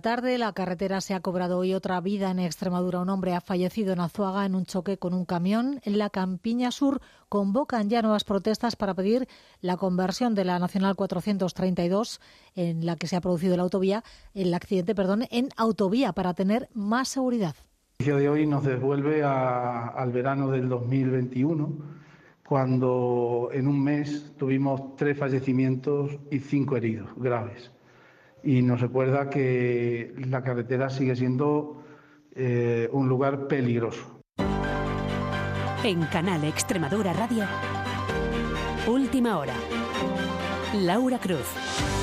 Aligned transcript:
Tarde, 0.00 0.38
la 0.38 0.52
carretera 0.52 1.00
se 1.00 1.12
ha 1.12 1.18
cobrado 1.18 1.58
hoy 1.58 1.74
otra 1.74 2.00
vida 2.00 2.30
en 2.30 2.38
Extremadura. 2.38 3.00
Un 3.00 3.08
hombre 3.08 3.34
ha 3.34 3.40
fallecido 3.40 3.92
en 3.92 3.98
Azuaga 3.98 4.46
en 4.46 4.54
un 4.54 4.64
choque 4.64 4.96
con 4.96 5.12
un 5.12 5.24
camión. 5.24 5.80
En 5.82 5.98
la 5.98 6.08
Campiña 6.08 6.70
Sur 6.70 7.00
convocan 7.28 7.90
ya 7.90 8.00
nuevas 8.00 8.22
protestas 8.22 8.76
para 8.76 8.94
pedir 8.94 9.26
la 9.60 9.76
conversión 9.76 10.36
de 10.36 10.44
la 10.44 10.60
Nacional 10.60 10.94
432, 10.94 12.20
en 12.54 12.86
la 12.86 12.94
que 12.94 13.08
se 13.08 13.16
ha 13.16 13.20
producido 13.20 13.56
la 13.56 13.64
autovía, 13.64 14.04
el 14.34 14.54
accidente, 14.54 14.94
perdón, 14.94 15.24
en 15.32 15.48
autovía 15.56 16.12
para 16.12 16.32
tener 16.32 16.68
más 16.74 17.08
seguridad. 17.08 17.56
El 17.98 18.06
día 18.06 18.16
de 18.16 18.28
hoy 18.28 18.46
nos 18.46 18.62
devuelve 18.62 19.24
al 19.24 20.12
verano 20.12 20.48
del 20.52 20.68
2021, 20.68 21.72
cuando 22.46 23.48
en 23.52 23.66
un 23.66 23.82
mes 23.82 24.32
tuvimos 24.38 24.94
tres 24.94 25.18
fallecimientos 25.18 26.12
y 26.30 26.38
cinco 26.38 26.76
heridos 26.76 27.10
graves 27.16 27.72
y 28.42 28.62
nos 28.62 28.80
recuerda 28.80 29.30
que 29.30 30.14
la 30.28 30.42
carretera 30.42 30.90
sigue 30.90 31.16
siendo 31.16 31.82
eh, 32.34 32.88
un 32.92 33.08
lugar 33.08 33.46
peligroso. 33.46 34.20
En 35.84 36.02
Canal 36.06 36.44
Extremadura 36.44 37.12
Radio, 37.12 37.44
Última 38.86 39.38
Hora. 39.38 39.54
Laura 40.74 41.18
Cruz. 41.18 41.97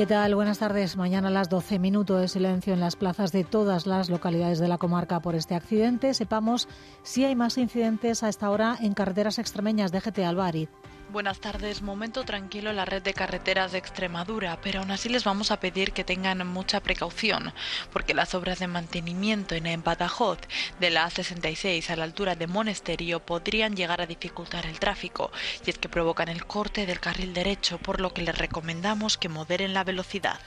¿Qué 0.00 0.06
tal? 0.06 0.34
Buenas 0.34 0.58
tardes. 0.58 0.96
Mañana 0.96 1.28
a 1.28 1.30
las 1.30 1.50
12 1.50 1.78
minutos 1.78 2.18
de 2.22 2.28
silencio 2.28 2.72
en 2.72 2.80
las 2.80 2.96
plazas 2.96 3.32
de 3.32 3.44
todas 3.44 3.86
las 3.86 4.08
localidades 4.08 4.58
de 4.58 4.66
la 4.66 4.78
comarca 4.78 5.20
por 5.20 5.34
este 5.34 5.54
accidente. 5.54 6.14
Sepamos 6.14 6.68
si 7.02 7.26
hay 7.26 7.36
más 7.36 7.58
incidentes 7.58 8.22
a 8.22 8.30
esta 8.30 8.48
hora 8.48 8.78
en 8.80 8.94
carreteras 8.94 9.38
extremeñas. 9.38 9.92
Déjete, 9.92 10.24
Alvarid. 10.24 10.68
Buenas 11.12 11.40
tardes, 11.40 11.82
momento 11.82 12.22
tranquilo 12.22 12.70
en 12.70 12.76
la 12.76 12.84
red 12.84 13.02
de 13.02 13.14
carreteras 13.14 13.72
de 13.72 13.78
Extremadura, 13.78 14.60
pero 14.62 14.78
aún 14.78 14.92
así 14.92 15.08
les 15.08 15.24
vamos 15.24 15.50
a 15.50 15.58
pedir 15.58 15.90
que 15.90 16.04
tengan 16.04 16.46
mucha 16.46 16.78
precaución, 16.78 17.52
porque 17.92 18.14
las 18.14 18.32
obras 18.36 18.60
de 18.60 18.68
mantenimiento 18.68 19.56
en 19.56 19.82
Badajoz 19.82 20.38
de 20.78 20.90
la 20.90 21.08
A66 21.08 21.90
a 21.90 21.96
la 21.96 22.04
altura 22.04 22.36
de 22.36 22.46
Monesterio 22.46 23.18
podrían 23.18 23.74
llegar 23.74 24.00
a 24.00 24.06
dificultar 24.06 24.66
el 24.66 24.78
tráfico, 24.78 25.32
y 25.66 25.70
es 25.70 25.78
que 25.78 25.88
provocan 25.88 26.28
el 26.28 26.46
corte 26.46 26.86
del 26.86 27.00
carril 27.00 27.34
derecho, 27.34 27.78
por 27.78 28.00
lo 28.00 28.14
que 28.14 28.22
les 28.22 28.38
recomendamos 28.38 29.18
que 29.18 29.28
moderen 29.28 29.74
la 29.74 29.82
velocidad. 29.82 30.38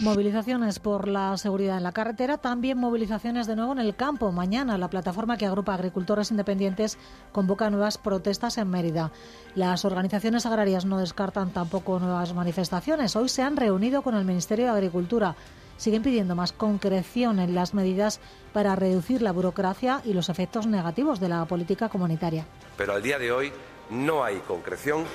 Movilizaciones 0.00 0.78
por 0.78 1.08
la 1.08 1.36
seguridad 1.38 1.76
en 1.76 1.82
la 1.82 1.90
carretera, 1.90 2.38
también 2.38 2.78
movilizaciones 2.78 3.48
de 3.48 3.56
nuevo 3.56 3.72
en 3.72 3.80
el 3.80 3.96
campo. 3.96 4.30
Mañana 4.30 4.78
la 4.78 4.88
plataforma 4.88 5.36
que 5.36 5.44
agrupa 5.44 5.74
agricultores 5.74 6.30
independientes 6.30 6.98
convoca 7.32 7.68
nuevas 7.68 7.98
protestas 7.98 8.58
en 8.58 8.70
Mérida. 8.70 9.10
Las 9.56 9.84
organizaciones 9.84 10.46
agrarias 10.46 10.84
no 10.84 10.98
descartan 10.98 11.50
tampoco 11.50 11.98
nuevas 11.98 12.32
manifestaciones. 12.32 13.16
Hoy 13.16 13.28
se 13.28 13.42
han 13.42 13.56
reunido 13.56 14.02
con 14.02 14.14
el 14.14 14.24
Ministerio 14.24 14.66
de 14.66 14.70
Agricultura. 14.70 15.34
Siguen 15.78 16.04
pidiendo 16.04 16.36
más 16.36 16.52
concreción 16.52 17.40
en 17.40 17.56
las 17.56 17.74
medidas 17.74 18.20
para 18.52 18.76
reducir 18.76 19.20
la 19.20 19.32
burocracia 19.32 20.00
y 20.04 20.12
los 20.12 20.28
efectos 20.28 20.68
negativos 20.68 21.18
de 21.18 21.28
la 21.28 21.44
política 21.46 21.88
comunitaria. 21.88 22.46
Pero 22.76 22.92
al 22.92 23.02
día 23.02 23.18
de 23.18 23.32
hoy 23.32 23.52
no 23.90 24.22
hay 24.22 24.38
concreción 24.46 25.06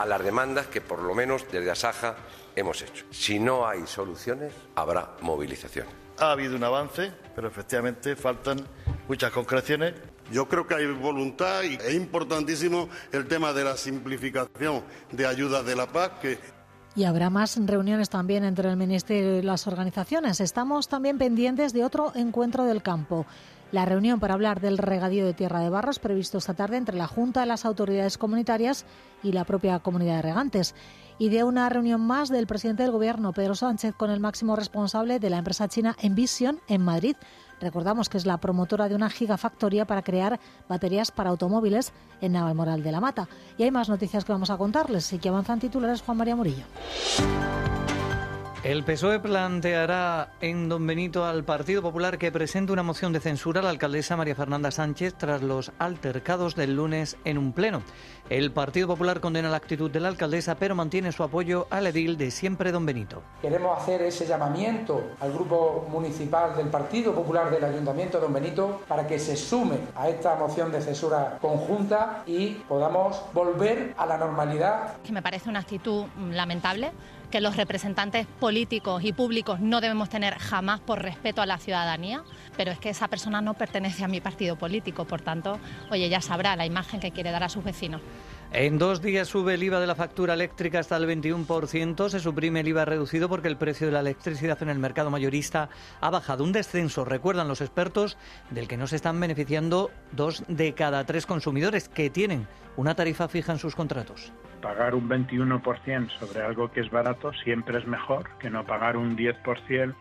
a 0.00 0.06
las 0.06 0.24
demandas 0.24 0.66
que 0.68 0.80
por 0.80 1.02
lo 1.02 1.14
menos 1.14 1.44
desde 1.52 1.70
Asaja 1.70 2.16
hemos 2.56 2.80
hecho. 2.80 3.04
Si 3.10 3.38
no 3.38 3.68
hay 3.68 3.86
soluciones, 3.86 4.54
habrá 4.74 5.10
movilización. 5.20 5.86
Ha 6.18 6.32
habido 6.32 6.56
un 6.56 6.64
avance, 6.64 7.12
pero 7.34 7.48
efectivamente 7.48 8.16
faltan 8.16 8.66
muchas 9.08 9.30
concreciones. 9.30 9.92
Yo 10.32 10.48
creo 10.48 10.66
que 10.66 10.74
hay 10.74 10.86
voluntad 10.86 11.64
y 11.64 11.74
es 11.74 11.92
importantísimo 11.92 12.88
el 13.12 13.28
tema 13.28 13.52
de 13.52 13.64
la 13.64 13.76
simplificación 13.76 14.82
de 15.12 15.26
ayudas 15.26 15.66
de 15.66 15.76
la 15.76 15.86
paz 15.86 16.12
que 16.22 16.38
y 16.96 17.04
habrá 17.04 17.30
más 17.30 17.56
reuniones 17.56 18.10
también 18.10 18.42
entre 18.42 18.68
el 18.68 18.76
Ministerio 18.76 19.38
y 19.38 19.42
las 19.42 19.68
organizaciones. 19.68 20.40
Estamos 20.40 20.88
también 20.88 21.18
pendientes 21.18 21.72
de 21.72 21.84
otro 21.84 22.10
encuentro 22.16 22.64
del 22.64 22.82
campo. 22.82 23.26
La 23.72 23.84
reunión 23.84 24.18
para 24.18 24.34
hablar 24.34 24.60
del 24.60 24.78
regadío 24.78 25.24
de 25.24 25.32
tierra 25.32 25.60
de 25.60 25.70
barros 25.70 26.00
previsto 26.00 26.38
esta 26.38 26.54
tarde 26.54 26.76
entre 26.76 26.96
la 26.96 27.06
Junta 27.06 27.40
de 27.40 27.46
las 27.46 27.64
autoridades 27.64 28.18
comunitarias 28.18 28.84
y 29.22 29.30
la 29.30 29.44
propia 29.44 29.78
comunidad 29.78 30.16
de 30.16 30.22
regantes 30.22 30.74
y 31.18 31.28
de 31.28 31.44
una 31.44 31.68
reunión 31.68 32.00
más 32.00 32.30
del 32.30 32.46
presidente 32.46 32.82
del 32.82 32.92
Gobierno, 32.92 33.32
Pedro 33.32 33.54
Sánchez, 33.54 33.94
con 33.94 34.10
el 34.10 34.20
máximo 34.20 34.56
responsable 34.56 35.20
de 35.20 35.30
la 35.30 35.38
empresa 35.38 35.68
china 35.68 35.94
Envision 36.00 36.60
en 36.66 36.82
Madrid. 36.82 37.14
Recordamos 37.60 38.08
que 38.08 38.16
es 38.16 38.26
la 38.26 38.38
promotora 38.38 38.88
de 38.88 38.94
una 38.94 39.10
gigafactoría 39.10 39.84
para 39.84 40.02
crear 40.02 40.40
baterías 40.66 41.10
para 41.10 41.30
automóviles 41.30 41.92
en 42.22 42.32
Navalmoral 42.32 42.82
de 42.82 42.90
la 42.90 43.00
Mata. 43.00 43.28
Y 43.58 43.64
hay 43.64 43.70
más 43.70 43.90
noticias 43.90 44.24
que 44.24 44.32
vamos 44.32 44.50
a 44.50 44.56
contarles 44.56 45.12
y 45.12 45.18
que 45.18 45.28
avanzan 45.28 45.60
titulares 45.60 46.00
Juan 46.00 46.16
María 46.16 46.34
Murillo. 46.34 46.64
El 48.62 48.84
PSOE 48.84 49.20
planteará 49.20 50.32
en 50.42 50.68
Don 50.68 50.86
Benito 50.86 51.24
al 51.24 51.44
Partido 51.44 51.80
Popular 51.80 52.18
que 52.18 52.30
presente 52.30 52.72
una 52.72 52.82
moción 52.82 53.10
de 53.10 53.18
censura 53.18 53.60
a 53.60 53.62
la 53.62 53.70
alcaldesa 53.70 54.18
María 54.18 54.34
Fernanda 54.34 54.70
Sánchez 54.70 55.14
tras 55.16 55.40
los 55.40 55.72
altercados 55.78 56.56
del 56.56 56.76
lunes 56.76 57.16
en 57.24 57.38
un 57.38 57.54
pleno. 57.54 57.82
El 58.28 58.52
Partido 58.52 58.86
Popular 58.86 59.20
condena 59.20 59.48
la 59.48 59.56
actitud 59.56 59.90
de 59.90 60.00
la 60.00 60.08
alcaldesa, 60.08 60.56
pero 60.56 60.74
mantiene 60.74 61.10
su 61.10 61.22
apoyo 61.22 61.68
al 61.70 61.86
edil 61.86 62.18
de 62.18 62.30
siempre 62.30 62.70
Don 62.70 62.84
Benito. 62.84 63.22
Queremos 63.40 63.78
hacer 63.78 64.02
ese 64.02 64.26
llamamiento 64.26 65.12
al 65.20 65.32
grupo 65.32 65.86
municipal 65.90 66.54
del 66.54 66.68
Partido 66.68 67.14
Popular 67.14 67.50
del 67.50 67.64
Ayuntamiento 67.64 68.18
de 68.18 68.24
Don 68.24 68.34
Benito 68.34 68.82
para 68.86 69.06
que 69.06 69.18
se 69.18 69.36
sume 69.36 69.78
a 69.96 70.10
esta 70.10 70.36
moción 70.36 70.70
de 70.70 70.82
censura 70.82 71.38
conjunta 71.40 72.24
y 72.26 72.50
podamos 72.68 73.22
volver 73.32 73.94
a 73.96 74.04
la 74.04 74.18
normalidad. 74.18 74.98
Que 75.02 75.12
me 75.12 75.22
parece 75.22 75.48
una 75.48 75.60
actitud 75.60 76.04
lamentable 76.30 76.92
que 77.30 77.40
los 77.40 77.56
representantes 77.56 78.26
políticos 78.26 79.02
y 79.04 79.12
públicos 79.12 79.60
no 79.60 79.80
debemos 79.80 80.08
tener 80.08 80.34
jamás 80.38 80.80
por 80.80 81.02
respeto 81.02 81.40
a 81.40 81.46
la 81.46 81.58
ciudadanía, 81.58 82.24
pero 82.56 82.72
es 82.72 82.78
que 82.78 82.90
esa 82.90 83.08
persona 83.08 83.40
no 83.40 83.54
pertenece 83.54 84.04
a 84.04 84.08
mi 84.08 84.20
partido 84.20 84.56
político, 84.56 85.04
por 85.04 85.20
tanto, 85.20 85.58
oye, 85.90 86.08
ya 86.08 86.20
sabrá 86.20 86.56
la 86.56 86.66
imagen 86.66 87.00
que 87.00 87.12
quiere 87.12 87.30
dar 87.30 87.44
a 87.44 87.48
sus 87.48 87.64
vecinos. 87.64 88.00
En 88.52 88.78
dos 88.78 89.00
días 89.00 89.28
sube 89.28 89.54
el 89.54 89.62
IVA 89.62 89.78
de 89.78 89.86
la 89.86 89.94
factura 89.94 90.34
eléctrica 90.34 90.80
hasta 90.80 90.96
el 90.96 91.06
21%, 91.06 92.08
se 92.08 92.18
suprime 92.18 92.60
el 92.60 92.68
IVA 92.68 92.84
reducido 92.84 93.28
porque 93.28 93.46
el 93.46 93.56
precio 93.56 93.86
de 93.86 93.92
la 93.92 94.00
electricidad 94.00 94.60
en 94.60 94.70
el 94.70 94.80
mercado 94.80 95.08
mayorista 95.08 95.68
ha 96.00 96.10
bajado. 96.10 96.42
Un 96.42 96.50
descenso, 96.50 97.04
recuerdan 97.04 97.46
los 97.46 97.60
expertos, 97.60 98.18
del 98.50 98.66
que 98.66 98.76
no 98.76 98.88
se 98.88 98.96
están 98.96 99.20
beneficiando 99.20 99.92
dos 100.10 100.42
de 100.48 100.74
cada 100.74 101.06
tres 101.06 101.26
consumidores 101.26 101.88
que 101.88 102.10
tienen 102.10 102.48
una 102.76 102.96
tarifa 102.96 103.28
fija 103.28 103.52
en 103.52 103.58
sus 103.58 103.76
contratos. 103.76 104.32
Pagar 104.60 104.96
un 104.96 105.08
21% 105.08 106.10
sobre 106.18 106.42
algo 106.42 106.72
que 106.72 106.80
es 106.80 106.90
barato 106.90 107.32
siempre 107.44 107.78
es 107.78 107.86
mejor 107.86 108.36
que 108.40 108.50
no 108.50 108.66
pagar 108.66 108.96
un 108.96 109.16
10% 109.16 109.94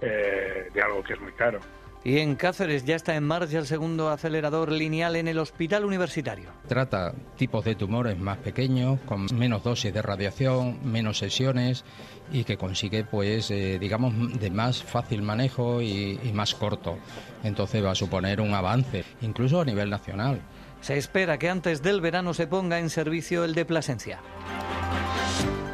eh, 0.00 0.70
de 0.72 0.82
algo 0.82 1.02
que 1.02 1.12
es 1.12 1.20
muy 1.20 1.32
caro. 1.32 1.60
Y 2.02 2.18
en 2.18 2.34
Cáceres 2.34 2.84
ya 2.84 2.96
está 2.96 3.14
en 3.14 3.24
marcha 3.24 3.58
el 3.58 3.66
segundo 3.66 4.08
acelerador 4.08 4.72
lineal 4.72 5.16
en 5.16 5.28
el 5.28 5.38
hospital 5.38 5.84
universitario. 5.84 6.50
Trata 6.66 7.12
tipos 7.36 7.64
de 7.64 7.74
tumores 7.74 8.18
más 8.18 8.38
pequeños, 8.38 8.98
con 9.00 9.26
menos 9.34 9.62
dosis 9.62 9.92
de 9.92 10.00
radiación, 10.00 10.78
menos 10.82 11.18
sesiones 11.18 11.84
y 12.32 12.44
que 12.44 12.56
consigue, 12.56 13.04
pues, 13.04 13.50
eh, 13.50 13.78
digamos, 13.78 14.14
de 14.40 14.50
más 14.50 14.82
fácil 14.82 15.20
manejo 15.20 15.82
y 15.82 16.18
más 16.32 16.54
corto. 16.54 16.96
Entonces 17.44 17.84
va 17.84 17.90
a 17.90 17.94
suponer 17.94 18.40
un 18.40 18.54
avance, 18.54 19.04
incluso 19.20 19.60
a 19.60 19.64
nivel 19.64 19.90
nacional. 19.90 20.40
Se 20.80 20.96
espera 20.96 21.38
que 21.38 21.50
antes 21.50 21.82
del 21.82 22.00
verano 22.00 22.32
se 22.32 22.46
ponga 22.46 22.78
en 22.78 22.88
servicio 22.88 23.44
el 23.44 23.54
de 23.54 23.66
Plasencia. 23.66 24.20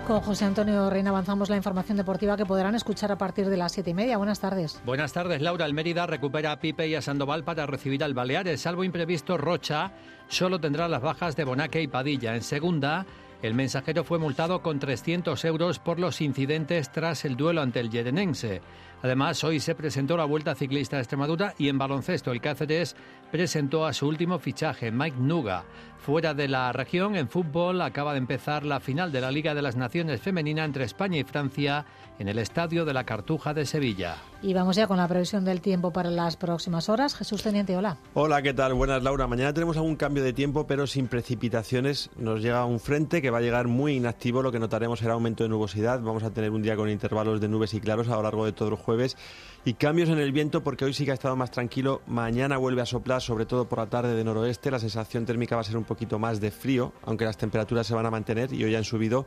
Con 0.07 0.21
José 0.21 0.45
Antonio 0.45 0.89
Reina 0.89 1.11
avanzamos 1.11 1.51
la 1.51 1.57
información 1.57 1.97
deportiva 1.97 2.37
que 2.37 2.47
podrán 2.47 2.77
escuchar 2.77 3.11
a 3.11 3.19
partir 3.19 3.49
de 3.49 3.57
las 3.57 3.73
siete 3.73 3.91
y 3.91 3.95
media. 3.95 4.17
Buenas 4.19 4.39
tardes. 4.39 4.81
Buenas 4.85 5.13
tardes, 5.13 5.43
Laura. 5.43 5.65
Almérida 5.65 6.07
recupera 6.07 6.53
a 6.53 6.61
Pipe 6.61 6.87
y 6.87 6.95
a 6.95 7.03
Sandoval 7.03 7.43
para 7.43 7.67
recibir 7.67 8.05
al 8.05 8.15
Baleares. 8.15 8.61
Salvo 8.61 8.85
imprevisto, 8.85 9.37
Rocha 9.37 9.91
solo 10.29 10.61
tendrá 10.61 10.87
las 10.87 11.03
bajas 11.03 11.35
de 11.35 11.43
Bonaque 11.43 11.83
y 11.83 11.89
Padilla. 11.89 12.37
En 12.37 12.43
segunda, 12.43 13.05
el 13.43 13.55
mensajero 13.55 14.05
fue 14.05 14.21
multado 14.21 14.63
con 14.63 14.79
300 14.79 15.45
euros 15.45 15.81
por 15.81 15.99
los 15.99 16.21
incidentes 16.21 16.93
tras 16.93 17.25
el 17.25 17.37
duelo 17.37 17.61
ante 17.61 17.81
el 17.81 17.91
Yerenense. 17.91 18.63
Además, 19.03 19.43
hoy 19.45 19.61
se 19.61 19.75
presentó 19.75 20.17
la 20.17 20.25
Vuelta 20.25 20.55
Ciclista 20.55 20.97
de 20.97 21.03
Extremadura 21.03 21.55
y 21.59 21.69
en 21.69 21.79
baloncesto 21.79 22.33
el 22.33 22.41
Cáceres 22.41 22.97
presentó 23.31 23.85
a 23.85 23.93
su 23.93 24.07
último 24.09 24.39
fichaje, 24.39 24.91
Mike 24.91 25.19
Nuga. 25.19 25.65
Fuera 26.07 26.35
de 26.35 26.47
la 26.47 26.71
región, 26.71 27.17
en 27.17 27.29
fútbol, 27.29 27.83
acaba 27.83 28.13
de 28.13 28.19
empezar 28.19 28.65
la 28.65 28.79
final 28.79 29.11
de 29.11 29.21
la 29.21 29.33
Liga 29.33 29.57
de 29.57 29.63
las 29.63 29.75
Naciones 29.75 30.21
Femenina 30.21 30.65
entre 30.65 30.85
España 30.85 31.19
y 31.19 31.25
Francia 31.25 31.85
en 32.21 32.29
el 32.29 32.39
Estadio 32.39 32.85
de 32.85 32.95
la 32.95 33.03
Cartuja 33.03 33.53
de 33.53 33.67
Sevilla. 33.67 34.15
Y 34.41 34.55
vamos 34.55 34.77
ya 34.77 34.87
con 34.87 34.99
la 34.99 35.09
previsión 35.09 35.45
del 35.45 35.61
tiempo 35.61 35.93
para 35.93 36.09
las 36.11 36.37
próximas 36.37 36.89
horas. 36.89 37.17
Jesús 37.17 37.43
Teniente, 37.43 37.77
hola. 37.77 37.97
Hola, 38.15 38.41
¿qué 38.41 38.55
tal? 38.55 38.75
Buenas, 38.75 39.03
Laura. 39.03 39.27
Mañana 39.27 39.53
tenemos 39.53 39.77
algún 39.77 39.97
cambio 39.97 40.23
de 40.23 40.33
tiempo, 40.33 40.65
pero 40.65 40.87
sin 40.87 41.09
precipitaciones. 41.09 42.09
Nos 42.17 42.41
llega 42.41 42.65
un 42.65 42.79
frente 42.79 43.21
que 43.21 43.31
va 43.31 43.39
a 43.39 43.41
llegar 43.41 43.67
muy 43.67 43.95
inactivo. 43.95 44.43
Lo 44.43 44.53
que 44.53 44.61
notaremos 44.61 45.01
será 45.01 45.15
aumento 45.15 45.43
de 45.43 45.49
nubosidad. 45.49 46.01
Vamos 46.01 46.23
a 46.23 46.31
tener 46.31 46.53
un 46.53 46.63
día 46.63 46.77
con 46.77 46.89
intervalos 46.89 47.41
de 47.41 47.49
nubes 47.49 47.75
y 47.75 47.81
claros 47.81 48.09
a 48.11 48.15
lo 48.15 48.23
largo 48.23 48.45
de 48.45 48.53
todo 48.53 48.69
el 48.69 48.77
jueves. 48.77 49.17
Y 49.67 49.75
cambios 49.75 50.11
en 50.11 50.21
el 50.21 50.31
viento 50.31 50.63
porque 50.63 50.85
hoy 50.85 50.95
sí 50.95 51.05
que 51.05 51.11
ha 51.11 51.15
estado 51.15 51.35
más 51.35 51.51
tranquilo. 51.51 52.01
Mañana 52.07 52.57
vuelve 52.57 52.83
a 52.83 52.87
soplar, 52.87 53.21
sobre 53.21 53.47
todo 53.47 53.69
por 53.69 53.81
la 53.81 53.87
tarde 53.87 54.15
de 54.15 54.23
noroeste. 54.23 54.71
La 54.71 54.79
sensación 54.79 55.27
térmica 55.27 55.57
va 55.57 55.63
a 55.63 55.65
ser 55.65 55.77
un 55.77 55.83
poquito 55.83 56.21
más 56.21 56.39
de 56.39 56.53
frío, 56.53 56.93
aunque 57.03 57.25
las 57.25 57.37
temperaturas 57.37 57.85
se 57.85 57.93
van 57.93 58.07
a 58.07 58.11
mantener 58.13 58.53
y 58.53 58.63
hoy 58.63 58.77
han 58.77 58.85
subido. 58.85 59.27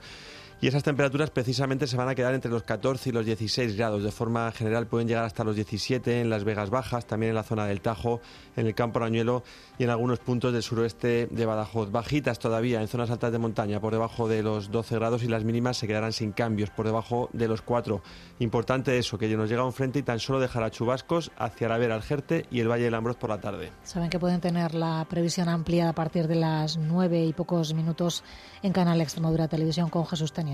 Y 0.61 0.67
esas 0.67 0.83
temperaturas 0.83 1.29
precisamente 1.29 1.87
se 1.87 1.95
van 1.95 2.09
a 2.09 2.15
quedar 2.15 2.33
entre 2.33 2.51
los 2.51 2.63
14 2.63 3.09
y 3.09 3.11
los 3.13 3.25
16 3.25 3.77
grados. 3.77 4.03
De 4.03 4.11
forma 4.11 4.51
general 4.51 4.87
pueden 4.87 5.07
llegar 5.07 5.23
hasta 5.23 5.45
los 5.45 5.55
17 5.55 6.19
en 6.19 6.29
las 6.29 6.43
Vegas 6.43 6.69
Bajas, 6.69 7.05
también 7.05 7.29
en 7.29 7.35
la 7.35 7.43
zona 7.43 7.65
del 7.65 7.79
Tajo, 7.79 8.19
en 8.57 8.67
el 8.67 8.75
Campo 8.75 8.99
Rañuelo 8.99 9.43
y 9.77 9.85
en 9.85 9.89
algunos 9.89 10.19
puntos 10.19 10.51
del 10.51 10.61
suroeste 10.61 11.29
de 11.31 11.45
Badajoz. 11.45 11.91
Bajitas 11.91 12.39
todavía 12.39 12.81
en 12.81 12.89
zonas 12.89 13.09
altas 13.09 13.31
de 13.31 13.37
montaña, 13.37 13.79
por 13.79 13.93
debajo 13.93 14.27
de 14.27 14.43
los 14.43 14.69
12 14.69 14.95
grados 14.95 15.23
y 15.23 15.29
las 15.29 15.45
mínimas 15.45 15.77
se 15.77 15.87
quedarán 15.87 16.11
sin 16.11 16.33
cambios, 16.33 16.71
por 16.71 16.85
debajo 16.85 17.29
de 17.31 17.47
los 17.47 17.61
4. 17.61 18.01
Importante 18.39 18.97
eso, 18.97 19.17
que 19.17 19.29
nos 19.37 19.49
llega 19.49 19.63
un 19.63 19.71
frente 19.71 19.99
y 19.99 20.03
tan 20.03 20.19
solo 20.19 20.41
dejará 20.41 20.71
chubascos 20.71 21.31
hacia 21.37 21.69
la 21.69 21.77
Vera, 21.77 21.95
Aljerte 21.95 22.47
y 22.51 22.59
el 22.59 22.67
Valle 22.67 22.83
del 22.83 22.95
Ambroz 22.95 23.15
por 23.15 23.29
la 23.29 23.39
tarde. 23.39 23.71
Saben 23.83 24.09
que 24.09 24.19
pueden 24.19 24.41
tener 24.41 24.73
la 24.75 25.05
previsión 25.09 25.47
ampliada 25.47 25.91
a 25.91 25.95
partir 25.95 26.27
de 26.27 26.35
las 26.35 26.75
9 26.75 27.23
y 27.23 27.31
pocos 27.31 27.73
minutos 27.73 28.25
en 28.61 28.73
Canal 28.73 28.99
Extremadura 28.99 29.47
Televisión 29.47 29.89
con 29.89 30.05
Jesús 30.05 30.33
Teniente. 30.33 30.48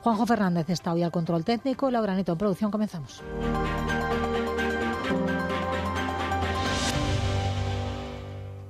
Juanjo 0.00 0.26
Fernández 0.26 0.70
está 0.70 0.92
hoy 0.92 1.02
al 1.02 1.10
control 1.10 1.44
técnico. 1.44 1.90
Laura 1.90 2.14
Neto 2.14 2.32
en 2.32 2.38
producción. 2.38 2.70
Comenzamos. 2.70 3.22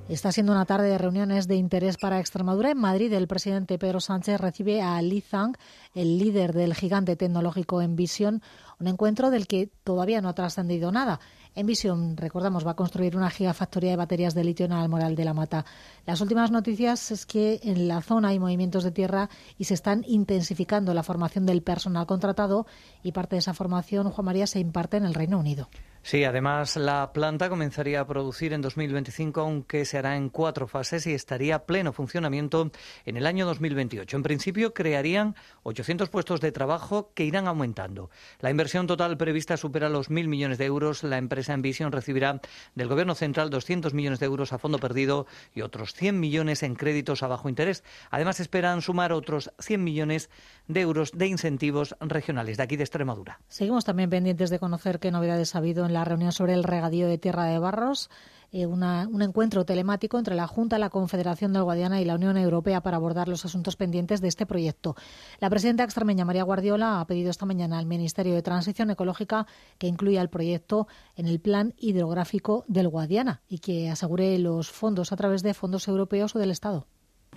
Está 0.09 0.31
siendo 0.31 0.53
una 0.53 0.67
tarde 0.67 0.89
de 0.89 0.99
reuniones 0.99 1.49
de 1.49 1.57
interés 1.57 1.97
para 1.97 2.21
Extremadura. 2.21 2.71
En 2.71 2.79
Madrid, 2.79 3.13
el 3.13 3.27
presidente 3.27 3.77
Pedro 3.77 3.99
Sánchez 3.99 4.41
recibe 4.41 4.81
a 4.81 5.03
Li 5.03 5.21
Zhang, 5.21 5.57
el 5.95 6.19
líder 6.19 6.53
del 6.53 6.75
gigante 6.75 7.17
tecnológico 7.17 7.83
Envision, 7.83 8.41
un 8.79 8.87
encuentro 8.87 9.31
del 9.31 9.49
que 9.49 9.69
todavía 9.83 10.21
no 10.21 10.29
ha 10.29 10.35
trascendido 10.35 10.93
nada. 10.93 11.19
Envision, 11.57 12.19
recordamos, 12.19 12.67
va 12.67 12.73
a 12.73 12.77
construir 12.77 13.17
una 13.17 13.31
gigafactoría 13.31 13.91
de 13.91 13.97
baterías 13.97 14.35
de 14.35 14.45
litio 14.45 14.67
en 14.67 14.73
Almoral 14.73 15.17
de 15.17 15.25
la 15.25 15.33
Mata. 15.33 15.65
Las 16.05 16.21
últimas 16.21 16.51
noticias 16.51 17.11
es 17.11 17.25
que 17.25 17.61
en 17.63 17.89
la 17.89 18.03
zona 18.03 18.29
hay 18.29 18.39
movimientos 18.39 18.85
de 18.85 18.91
tierra 18.91 19.31
y 19.57 19.65
se 19.65 19.73
están 19.73 20.05
intensificando 20.07 20.93
la 20.93 21.03
formación 21.03 21.47
del 21.47 21.63
personal 21.63 22.07
contratado 22.07 22.67
y 23.03 23.13
parte 23.13 23.37
de 23.37 23.41
esa 23.41 23.55
formación, 23.55 24.11
Juan 24.11 24.27
María, 24.27 24.47
se 24.47 24.61
imparte 24.61 24.99
en 24.99 25.07
el 25.07 25.15
Reino 25.15 25.39
Unido. 25.39 25.71
Sí, 26.07 26.23
además 26.23 26.77
la 26.77 27.13
planta 27.13 27.49
comenzaría 27.49 27.99
a 28.01 28.07
producir 28.07 28.53
en 28.53 28.63
2025, 28.63 29.41
aunque 29.41 29.85
se 29.85 29.99
hará 29.99 30.17
en 30.17 30.29
cuatro 30.29 30.69
fases 30.69 31.05
y 31.09 31.13
estaría 31.13 31.67
pleno 31.67 31.93
funcionamiento 31.93 32.71
en 33.05 33.17
el 33.17 33.27
año 33.27 33.45
2028. 33.45 34.17
En 34.17 34.23
principio 34.23 34.73
crearían 34.73 35.35
800 35.65 36.09
puestos 36.09 36.41
de 36.41 36.53
trabajo 36.53 37.11
que 37.13 37.25
irán 37.25 37.49
aumentando. 37.49 38.09
La 38.39 38.53
inversión 38.53 38.87
total 38.87 39.17
prevista 39.17 39.57
supera 39.57 39.89
los 39.89 40.09
mil 40.09 40.29
millones 40.29 40.59
de 40.59 40.67
euros. 40.67 41.03
La 41.03 41.19
empresa 41.19 41.55
Envision 41.55 41.91
recibirá 41.91 42.41
del 42.77 42.87
Gobierno 42.87 43.17
central 43.17 43.51
200 43.51 43.93
millones 43.93 44.21
de 44.21 44.27
euros 44.27 44.53
a 44.53 44.59
fondo 44.59 44.79
perdido 44.79 45.27
y 45.57 45.63
otros 45.63 45.93
100 45.95 46.21
millones 46.21 46.63
en 46.63 46.77
créditos 46.77 47.25
a 47.25 47.27
bajo 47.27 47.49
interés. 47.49 47.83
Además 48.13 48.39
esperan 48.39 48.81
sumar 48.81 49.13
otros 49.13 49.51
100 49.59 49.83
millones 49.83 50.31
de 50.69 50.83
euros 50.83 51.11
de 51.11 51.27
incentivos 51.27 51.97
regionales 51.99 52.59
de 52.59 52.63
aquí 52.63 52.77
de 52.77 52.85
Extremadura. 52.85 53.41
Seguimos 53.49 53.85
también 53.85 54.09
pendientes 54.09 54.51
de 54.51 54.61
conocer 54.61 55.01
qué 55.01 55.11
novedades 55.11 55.57
ha 55.57 55.59
habido 55.59 55.85
en 55.85 55.96
la 55.97 56.05
reunión 56.05 56.33
sobre 56.33 56.53
el 56.53 56.63
regadío 56.63 57.09
de 57.09 57.19
Tierra 57.19 57.45
de 57.45 57.59
Barros. 57.59 58.11
Eh, 58.53 58.67
un 58.67 59.23
encuentro 59.23 59.65
telemático 59.65 60.19
entre 60.19 60.35
la 60.35 60.47
Junta, 60.47 60.79
la 60.79 60.91
Confederación 60.91 61.53
del 61.53 61.65
Guadiana 61.65 62.01
y 62.01 62.05
la 62.05 62.15
Unión 62.15 62.37
Europea 62.37 62.81
para 62.81 62.97
abordar 62.97 63.29
los 63.29 63.45
asuntos 63.45 63.77
pendientes 63.77 64.21
de 64.21 64.29
este 64.29 64.47
proyecto. 64.47 64.95
La 65.41 65.51
presidenta 65.51 65.85
extremeña 65.85 66.25
María 66.25 66.45
Guardiola 66.45 67.01
ha 67.01 67.07
pedido 67.07 67.31
esta 67.31 67.45
mañana 67.45 67.79
al 67.79 67.87
Ministerio 67.87 68.35
de 68.35 68.43
Transición 68.43 68.91
Ecológica 68.91 69.47
que 69.79 69.89
incluya 69.89 70.23
el 70.23 70.29
proyecto 70.29 70.87
en 71.17 71.27
el 71.27 71.41
plan 71.41 71.75
hidrográfico 71.79 72.65
del 72.69 72.89
Guadiana 72.89 73.43
y 73.49 73.59
que 73.59 73.91
asegure 73.91 74.39
los 74.39 74.71
fondos 74.71 75.13
a 75.13 75.17
través 75.17 75.43
de 75.43 75.55
fondos 75.55 75.89
europeos 75.89 76.37
o 76.37 76.39
del 76.39 76.51
Estado. 76.51 76.87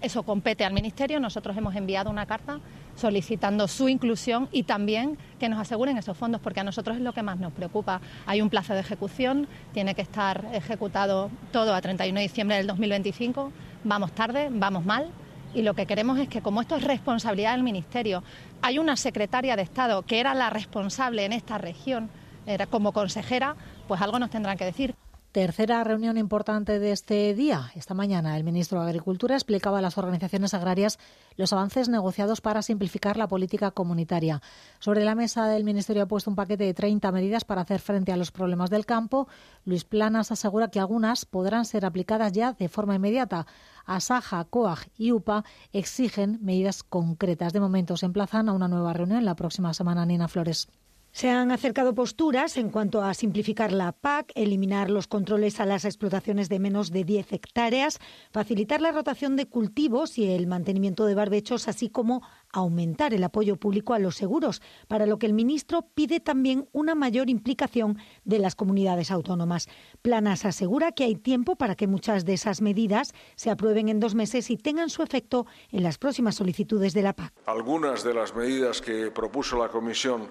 Eso 0.02 0.24
compete 0.24 0.64
al 0.64 0.74
Ministerio. 0.74 1.20
Nosotros 1.20 1.58
hemos 1.58 1.76
enviado 1.76 2.10
una 2.10 2.26
carta 2.26 2.60
solicitando 2.96 3.68
su 3.68 3.90
inclusión 3.90 4.48
y 4.52 4.64
también 4.64 5.18
que 5.40 5.50
nos 5.50 5.60
aseguren 5.60 5.98
esos 5.98 6.18
fondos, 6.18 6.42
porque 6.42 6.60
a 6.60 6.64
nosotros 6.64 6.98
es 6.98 7.04
lo 7.04 7.14
que 7.14 7.24
más 7.24 7.40
nos 7.40 7.54
preocupa. 7.54 8.02
Hay 8.26 8.42
un 8.42 8.50
plazo 8.50 8.74
de 8.74 8.80
ejecución, 8.80 9.48
tiene 9.74 9.96
que 9.96 10.02
estar 10.02 10.46
ejecutado 10.54 11.30
todo 11.52 11.74
a 11.74 11.82
31 11.82 12.18
de 12.18 12.24
diciembre 12.24 12.58
del 12.58 12.68
2025. 12.68 13.52
Vamos 13.84 14.12
tarde, 14.14 14.50
vamos 14.52 14.86
mal. 14.86 15.10
Y 15.54 15.64
lo 15.64 15.74
que 15.74 15.86
queremos 15.86 16.20
es 16.20 16.28
que, 16.28 16.42
como 16.42 16.62
esto 16.62 16.76
es 16.76 16.84
responsabilidad 16.84 17.54
del 17.54 17.64
Ministerio, 17.64 18.24
hay 18.62 18.78
una 18.78 18.96
secretaria 18.96 19.56
de 19.56 19.64
Estado 19.64 20.04
que 20.04 20.20
era 20.20 20.34
la 20.36 20.50
responsable 20.50 21.26
en 21.26 21.34
esta 21.34 21.58
región, 21.58 22.10
era 22.46 22.68
como 22.68 22.92
consejera, 22.92 23.56
pues 23.88 24.02
algo 24.02 24.20
nos 24.20 24.30
tendrán 24.30 24.58
que 24.58 24.66
decir. 24.66 24.99
Tercera 25.32 25.84
reunión 25.84 26.18
importante 26.18 26.80
de 26.80 26.92
este 26.92 27.36
día. 27.36 27.72
Esta 27.76 27.94
mañana 27.94 28.36
el 28.36 28.44
ministro 28.44 28.82
de 28.82 28.90
Agricultura 28.90 29.36
explicaba 29.36 29.78
a 29.78 29.82
las 29.82 30.00
organizaciones 30.00 30.56
agrarias 30.56 30.98
los 31.36 31.54
avances 31.54 31.88
negociados 31.88 32.42
para 32.42 32.64
simplificar 32.64 33.16
la 33.16 33.28
política 33.28 33.70
comunitaria. 33.70 34.42
Sobre 34.80 35.04
la 35.06 35.14
mesa 35.14 35.46
del 35.48 35.64
ministerio 35.64 36.02
ha 36.02 36.08
puesto 36.08 36.32
un 36.32 36.36
paquete 36.36 36.64
de 36.64 36.74
30 36.74 37.12
medidas 37.12 37.46
para 37.46 37.62
hacer 37.62 37.80
frente 37.80 38.12
a 38.12 38.18
los 38.18 38.32
problemas 38.32 38.72
del 38.72 38.88
campo. 38.88 39.28
Luis 39.66 39.86
Planas 39.86 40.32
asegura 40.32 40.72
que 40.72 40.80
algunas 40.80 41.26
podrán 41.26 41.66
ser 41.66 41.86
aplicadas 41.86 42.32
ya 42.32 42.54
de 42.54 42.68
forma 42.68 42.96
inmediata. 42.96 43.46
Asaja, 43.86 44.44
COAG 44.46 44.88
y 44.98 45.12
UPA 45.12 45.46
exigen 45.74 46.40
medidas 46.42 46.82
concretas. 46.82 47.54
De 47.54 47.60
momento 47.60 47.98
se 47.98 48.08
emplazan 48.08 48.50
a 48.50 48.54
una 48.54 48.68
nueva 48.68 48.94
reunión 48.94 49.24
la 49.26 49.36
próxima 49.36 49.76
semana. 49.76 50.08
Nina 50.08 50.28
Flores. 50.28 50.70
Se 51.12 51.30
han 51.30 51.52
acercado 51.52 51.96
posturas 51.96 52.56
en 52.58 52.70
cuanto 52.70 53.02
a 53.02 53.14
simplificar 53.14 53.72
la 53.72 53.92
PAC, 53.92 54.32
eliminar 54.36 54.90
los 54.90 55.08
controles 55.08 55.60
a 55.60 55.66
las 55.66 55.84
explotaciones 55.84 56.50
de 56.50 56.60
menos 56.60 56.92
de 56.92 57.04
10 57.04 57.34
hectáreas, 57.34 58.00
facilitar 58.32 58.80
la 58.80 58.92
rotación 58.92 59.36
de 59.36 59.48
cultivos 59.48 60.18
y 60.18 60.32
el 60.32 60.46
mantenimiento 60.46 61.06
de 61.06 61.16
barbechos, 61.16 61.68
así 61.68 61.90
como 61.90 62.22
aumentar 62.52 63.14
el 63.14 63.24
apoyo 63.24 63.58
público 63.58 63.94
a 63.94 64.00
los 64.00 64.16
seguros, 64.16 64.62
para 64.88 65.08
lo 65.08 65.18
que 65.18 65.26
el 65.26 65.34
ministro 65.34 65.88
pide 65.94 66.20
también 66.20 66.70
una 66.72 66.96
mayor 66.96 67.30
implicación 67.30 67.98
de 68.24 68.40
las 68.40 68.56
comunidades 68.56 69.12
autónomas. 69.12 69.68
Planas 70.02 70.46
asegura 70.46 70.92
que 70.92 71.04
hay 71.04 71.16
tiempo 71.16 71.56
para 71.56 71.76
que 71.76 71.88
muchas 71.88 72.24
de 72.24 72.34
esas 72.34 72.62
medidas 72.62 73.14
se 73.36 73.50
aprueben 73.50 73.90
en 73.90 74.00
dos 74.00 74.16
meses 74.16 74.50
y 74.52 74.58
tengan 74.58 74.90
su 74.90 75.04
efecto 75.04 75.48
en 75.72 75.84
las 75.84 75.98
próximas 75.98 76.36
solicitudes 76.36 76.94
de 76.94 77.02
la 77.02 77.14
PAC. 77.14 77.34
Algunas 77.46 78.04
de 78.04 78.14
las 78.14 78.36
medidas 78.36 78.82
que 78.82 79.12
propuso 79.12 79.58
la 79.58 79.70
Comisión 79.70 80.30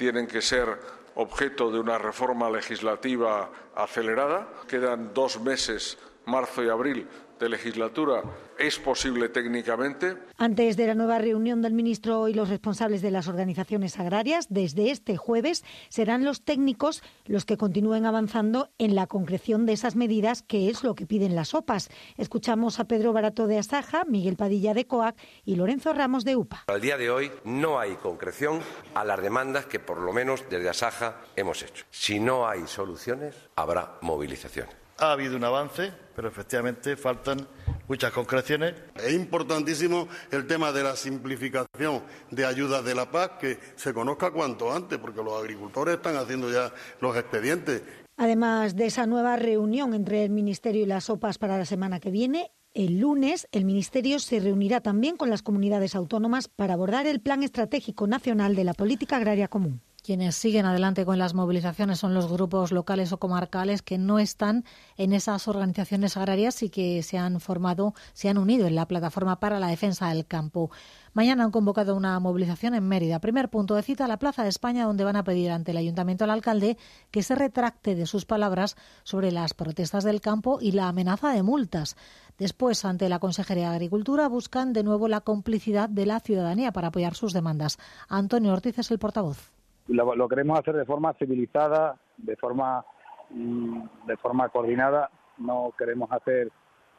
tienen 0.00 0.26
que 0.26 0.40
ser 0.40 0.78
objeto 1.14 1.70
de 1.70 1.78
una 1.78 1.98
reforma 1.98 2.48
legislativa 2.48 3.50
acelerada. 3.74 4.48
Quedan 4.66 5.12
dos 5.12 5.38
meses, 5.38 5.98
marzo 6.24 6.64
y 6.64 6.70
abril, 6.70 7.06
de 7.40 7.48
legislatura 7.48 8.22
es 8.58 8.78
posible 8.78 9.30
técnicamente. 9.30 10.16
Antes 10.36 10.76
de 10.76 10.86
la 10.86 10.94
nueva 10.94 11.18
reunión 11.18 11.62
del 11.62 11.72
ministro 11.72 12.28
y 12.28 12.34
los 12.34 12.50
responsables 12.50 13.00
de 13.00 13.10
las 13.10 13.26
organizaciones 13.26 13.98
agrarias, 13.98 14.46
desde 14.50 14.90
este 14.90 15.16
jueves 15.16 15.64
serán 15.88 16.24
los 16.24 16.44
técnicos 16.44 17.02
los 17.24 17.46
que 17.46 17.56
continúen 17.56 18.04
avanzando 18.04 18.68
en 18.78 18.94
la 18.94 19.06
concreción 19.06 19.64
de 19.64 19.72
esas 19.72 19.96
medidas, 19.96 20.42
que 20.42 20.68
es 20.68 20.84
lo 20.84 20.94
que 20.94 21.06
piden 21.06 21.34
las 21.34 21.54
OPAs. 21.54 21.88
Escuchamos 22.18 22.78
a 22.78 22.84
Pedro 22.84 23.14
Barato 23.14 23.46
de 23.46 23.58
Asaja, 23.58 24.04
Miguel 24.04 24.36
Padilla 24.36 24.74
de 24.74 24.86
COAC 24.86 25.16
y 25.44 25.56
Lorenzo 25.56 25.94
Ramos 25.94 26.24
de 26.24 26.36
UPA. 26.36 26.64
Al 26.66 26.80
día 26.80 26.98
de 26.98 27.10
hoy 27.10 27.32
no 27.44 27.80
hay 27.80 27.94
concreción 27.94 28.60
a 28.94 29.04
las 29.04 29.22
demandas 29.22 29.64
que 29.64 29.80
por 29.80 29.98
lo 29.98 30.12
menos 30.12 30.44
desde 30.50 30.68
Asaja 30.68 31.22
hemos 31.34 31.62
hecho. 31.62 31.86
Si 31.90 32.20
no 32.20 32.46
hay 32.46 32.66
soluciones, 32.66 33.34
habrá 33.56 33.98
movilización. 34.02 34.79
Ha 35.02 35.12
habido 35.12 35.38
un 35.38 35.44
avance, 35.44 35.92
pero 36.14 36.28
efectivamente 36.28 36.94
faltan 36.94 37.48
muchas 37.88 38.12
concreciones. 38.12 38.74
Es 38.94 39.14
importantísimo 39.14 40.08
el 40.30 40.46
tema 40.46 40.72
de 40.72 40.82
la 40.82 40.94
simplificación 40.94 42.02
de 42.30 42.44
ayudas 42.44 42.84
de 42.84 42.94
la 42.94 43.10
PAC, 43.10 43.38
que 43.38 43.58
se 43.76 43.94
conozca 43.94 44.30
cuanto 44.30 44.70
antes, 44.70 44.98
porque 44.98 45.22
los 45.22 45.40
agricultores 45.40 45.94
están 45.94 46.16
haciendo 46.16 46.52
ya 46.52 46.70
los 47.00 47.16
expedientes. 47.16 47.82
Además 48.18 48.76
de 48.76 48.84
esa 48.84 49.06
nueva 49.06 49.36
reunión 49.36 49.94
entre 49.94 50.22
el 50.22 50.30
Ministerio 50.30 50.82
y 50.82 50.86
las 50.86 51.08
OPAs 51.08 51.38
para 51.38 51.56
la 51.56 51.64
semana 51.64 51.98
que 51.98 52.10
viene, 52.10 52.50
el 52.74 53.00
lunes 53.00 53.48
el 53.52 53.64
Ministerio 53.64 54.18
se 54.18 54.38
reunirá 54.38 54.82
también 54.82 55.16
con 55.16 55.30
las 55.30 55.40
comunidades 55.40 55.94
autónomas 55.94 56.48
para 56.48 56.74
abordar 56.74 57.06
el 57.06 57.20
Plan 57.20 57.42
Estratégico 57.42 58.06
Nacional 58.06 58.54
de 58.54 58.64
la 58.64 58.74
Política 58.74 59.16
Agraria 59.16 59.48
Común. 59.48 59.80
Quienes 60.10 60.34
siguen 60.34 60.66
adelante 60.66 61.04
con 61.04 61.20
las 61.20 61.34
movilizaciones 61.34 62.00
son 62.00 62.14
los 62.14 62.26
grupos 62.28 62.72
locales 62.72 63.12
o 63.12 63.20
comarcales 63.20 63.80
que 63.80 63.96
no 63.96 64.18
están 64.18 64.64
en 64.96 65.12
esas 65.12 65.46
organizaciones 65.46 66.16
agrarias 66.16 66.64
y 66.64 66.68
que 66.68 67.04
se 67.04 67.16
han 67.16 67.38
formado, 67.38 67.94
se 68.12 68.28
han 68.28 68.36
unido 68.36 68.66
en 68.66 68.74
la 68.74 68.88
plataforma 68.88 69.38
para 69.38 69.60
la 69.60 69.68
defensa 69.68 70.08
del 70.08 70.26
campo. 70.26 70.72
Mañana 71.12 71.44
han 71.44 71.52
convocado 71.52 71.94
una 71.94 72.18
movilización 72.18 72.74
en 72.74 72.88
Mérida. 72.88 73.20
Primer 73.20 73.50
punto 73.50 73.76
de 73.76 73.84
cita, 73.84 74.08
la 74.08 74.18
Plaza 74.18 74.42
de 74.42 74.48
España, 74.48 74.84
donde 74.84 75.04
van 75.04 75.14
a 75.14 75.22
pedir 75.22 75.52
ante 75.52 75.70
el 75.70 75.76
ayuntamiento 75.76 76.24
al 76.24 76.30
alcalde 76.30 76.76
que 77.12 77.22
se 77.22 77.36
retracte 77.36 77.94
de 77.94 78.06
sus 78.06 78.24
palabras 78.24 78.76
sobre 79.04 79.30
las 79.30 79.54
protestas 79.54 80.02
del 80.02 80.20
campo 80.20 80.58
y 80.60 80.72
la 80.72 80.88
amenaza 80.88 81.30
de 81.30 81.44
multas. 81.44 81.94
Después, 82.36 82.84
ante 82.84 83.08
la 83.08 83.20
Consejería 83.20 83.68
de 83.68 83.76
Agricultura, 83.76 84.26
buscan 84.26 84.72
de 84.72 84.82
nuevo 84.82 85.06
la 85.06 85.20
complicidad 85.20 85.88
de 85.88 86.06
la 86.06 86.18
ciudadanía 86.18 86.72
para 86.72 86.88
apoyar 86.88 87.14
sus 87.14 87.32
demandas. 87.32 87.78
Antonio 88.08 88.52
Ortiz 88.52 88.76
es 88.76 88.90
el 88.90 88.98
portavoz 88.98 89.52
lo, 89.94 90.28
queremos 90.28 90.58
hacer 90.58 90.76
de 90.76 90.84
forma 90.84 91.12
civilizada, 91.14 91.96
de 92.16 92.36
forma, 92.36 92.84
mm, 93.30 93.82
de 94.06 94.16
forma 94.16 94.48
coordinada. 94.48 95.10
No 95.38 95.72
queremos 95.76 96.10
hacer 96.12 96.50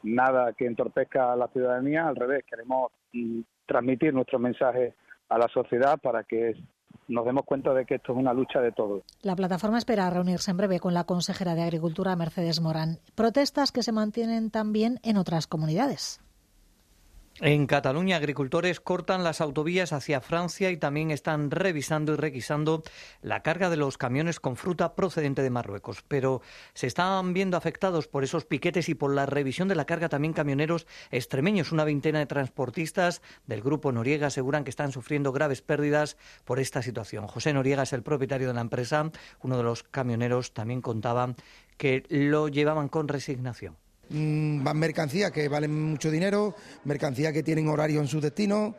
nada 0.02 0.52
que 0.52 0.66
entorpezca 0.66 1.32
a 1.32 1.36
la 1.36 1.48
ciudadanía, 1.48 2.08
al 2.08 2.16
revés, 2.16 2.44
queremos 2.48 2.90
mm, 3.12 3.40
transmitir 3.66 4.12
nuestro 4.12 4.38
mensaje 4.38 4.94
a 5.28 5.38
la 5.38 5.48
sociedad 5.48 5.98
para 6.00 6.24
que 6.24 6.54
nos 7.08 7.24
demos 7.24 7.44
cuenta 7.44 7.72
de 7.72 7.84
que 7.84 7.96
esto 7.96 8.12
es 8.12 8.18
una 8.18 8.32
lucha 8.32 8.60
de 8.60 8.72
todos. 8.72 9.02
La 9.22 9.36
plataforma 9.36 9.78
espera 9.78 10.10
reunirse 10.10 10.50
en 10.50 10.56
breve 10.56 10.80
con 10.80 10.94
la 10.94 11.04
consejera 11.04 11.54
de 11.54 11.62
Agricultura, 11.62 12.16
Mercedes 12.16 12.60
Morán. 12.60 12.98
Protestas 13.14 13.72
que 13.72 13.82
se 13.82 13.92
mantienen 13.92 14.50
también 14.50 14.98
en 15.02 15.16
otras 15.16 15.46
comunidades. 15.46 16.20
En 17.44 17.66
Cataluña, 17.66 18.18
agricultores 18.18 18.78
cortan 18.78 19.24
las 19.24 19.40
autovías 19.40 19.92
hacia 19.92 20.20
Francia 20.20 20.70
y 20.70 20.76
también 20.76 21.10
están 21.10 21.50
revisando 21.50 22.12
y 22.12 22.16
requisando 22.16 22.84
la 23.20 23.42
carga 23.42 23.68
de 23.68 23.76
los 23.76 23.98
camiones 23.98 24.38
con 24.38 24.54
fruta 24.54 24.94
procedente 24.94 25.42
de 25.42 25.50
Marruecos. 25.50 26.04
Pero 26.06 26.40
se 26.72 26.86
están 26.86 27.32
viendo 27.32 27.56
afectados 27.56 28.06
por 28.06 28.22
esos 28.22 28.44
piquetes 28.44 28.88
y 28.88 28.94
por 28.94 29.12
la 29.12 29.26
revisión 29.26 29.66
de 29.66 29.74
la 29.74 29.86
carga 29.86 30.08
también 30.08 30.34
camioneros 30.34 30.86
extremeños. 31.10 31.72
Una 31.72 31.82
veintena 31.82 32.20
de 32.20 32.26
transportistas 32.26 33.22
del 33.48 33.60
grupo 33.60 33.90
Noriega 33.90 34.28
aseguran 34.28 34.62
que 34.62 34.70
están 34.70 34.92
sufriendo 34.92 35.32
graves 35.32 35.62
pérdidas 35.62 36.16
por 36.44 36.60
esta 36.60 36.80
situación. 36.80 37.26
José 37.26 37.52
Noriega 37.52 37.82
es 37.82 37.92
el 37.92 38.04
propietario 38.04 38.46
de 38.46 38.54
la 38.54 38.60
empresa. 38.60 39.10
Uno 39.40 39.56
de 39.56 39.64
los 39.64 39.82
camioneros 39.82 40.54
también 40.54 40.80
contaba 40.80 41.34
que 41.76 42.04
lo 42.08 42.46
llevaban 42.46 42.88
con 42.88 43.08
resignación. 43.08 43.81
Mm, 44.08 44.62
van 44.62 44.78
mercancías 44.78 45.30
que 45.30 45.48
valen 45.48 45.90
mucho 45.90 46.10
dinero, 46.10 46.54
mercancías 46.84 47.32
que 47.32 47.42
tienen 47.42 47.68
horario 47.68 48.00
en 48.00 48.08
su 48.08 48.20
destino, 48.20 48.74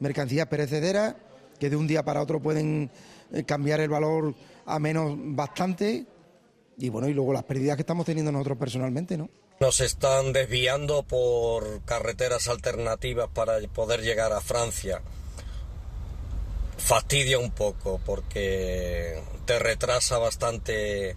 mercancías 0.00 0.46
perecederas 0.46 1.14
que 1.58 1.70
de 1.70 1.76
un 1.76 1.86
día 1.86 2.04
para 2.04 2.22
otro 2.22 2.40
pueden 2.40 2.90
eh, 3.32 3.44
cambiar 3.44 3.80
el 3.80 3.88
valor 3.88 4.34
a 4.66 4.78
menos 4.78 5.14
bastante 5.16 6.06
y 6.78 6.88
bueno, 6.90 7.08
y 7.08 7.14
luego 7.14 7.32
las 7.32 7.44
pérdidas 7.44 7.76
que 7.76 7.82
estamos 7.82 8.04
teniendo 8.04 8.30
nosotros 8.30 8.58
personalmente, 8.58 9.16
¿no? 9.16 9.30
Nos 9.58 9.80
están 9.80 10.34
desviando 10.34 11.02
por 11.02 11.82
carreteras 11.84 12.48
alternativas 12.48 13.28
para 13.32 13.58
poder 13.68 14.02
llegar 14.02 14.32
a 14.32 14.42
Francia. 14.42 15.00
Fastidia 16.76 17.38
un 17.38 17.52
poco 17.52 17.98
porque 18.04 19.18
te 19.46 19.58
retrasa 19.58 20.18
bastante 20.18 21.16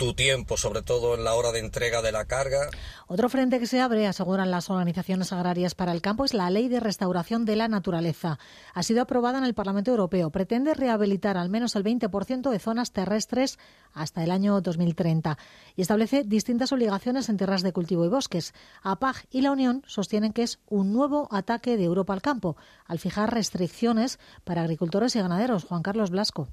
tu 0.00 0.14
tiempo, 0.14 0.56
sobre 0.56 0.80
todo 0.80 1.14
en 1.14 1.24
la 1.24 1.34
hora 1.34 1.52
de 1.52 1.58
entrega 1.58 2.00
de 2.00 2.10
la 2.10 2.24
carga. 2.24 2.70
Otro 3.06 3.28
frente 3.28 3.58
que 3.58 3.66
se 3.66 3.82
abre, 3.82 4.06
aseguran 4.06 4.50
las 4.50 4.70
organizaciones 4.70 5.30
agrarias 5.30 5.74
para 5.74 5.92
el 5.92 6.00
campo, 6.00 6.24
es 6.24 6.32
la 6.32 6.48
Ley 6.48 6.68
de 6.68 6.80
Restauración 6.80 7.44
de 7.44 7.56
la 7.56 7.68
Naturaleza. 7.68 8.38
Ha 8.72 8.82
sido 8.82 9.02
aprobada 9.02 9.36
en 9.36 9.44
el 9.44 9.52
Parlamento 9.52 9.90
Europeo. 9.90 10.30
Pretende 10.30 10.72
rehabilitar 10.72 11.36
al 11.36 11.50
menos 11.50 11.76
el 11.76 11.84
20% 11.84 12.48
de 12.48 12.58
zonas 12.58 12.92
terrestres 12.92 13.58
hasta 13.92 14.24
el 14.24 14.30
año 14.30 14.62
2030 14.62 15.36
y 15.76 15.82
establece 15.82 16.24
distintas 16.24 16.72
obligaciones 16.72 17.28
en 17.28 17.36
tierras 17.36 17.60
de 17.60 17.74
cultivo 17.74 18.06
y 18.06 18.08
bosques. 18.08 18.54
APAG 18.80 19.26
y 19.30 19.42
la 19.42 19.52
Unión 19.52 19.82
sostienen 19.86 20.32
que 20.32 20.44
es 20.44 20.60
un 20.66 20.94
nuevo 20.94 21.28
ataque 21.30 21.76
de 21.76 21.84
Europa 21.84 22.14
al 22.14 22.22
campo, 22.22 22.56
al 22.86 23.00
fijar 23.00 23.34
restricciones 23.34 24.18
para 24.44 24.62
agricultores 24.62 25.14
y 25.14 25.20
ganaderos. 25.20 25.64
Juan 25.64 25.82
Carlos 25.82 26.08
Blasco. 26.08 26.48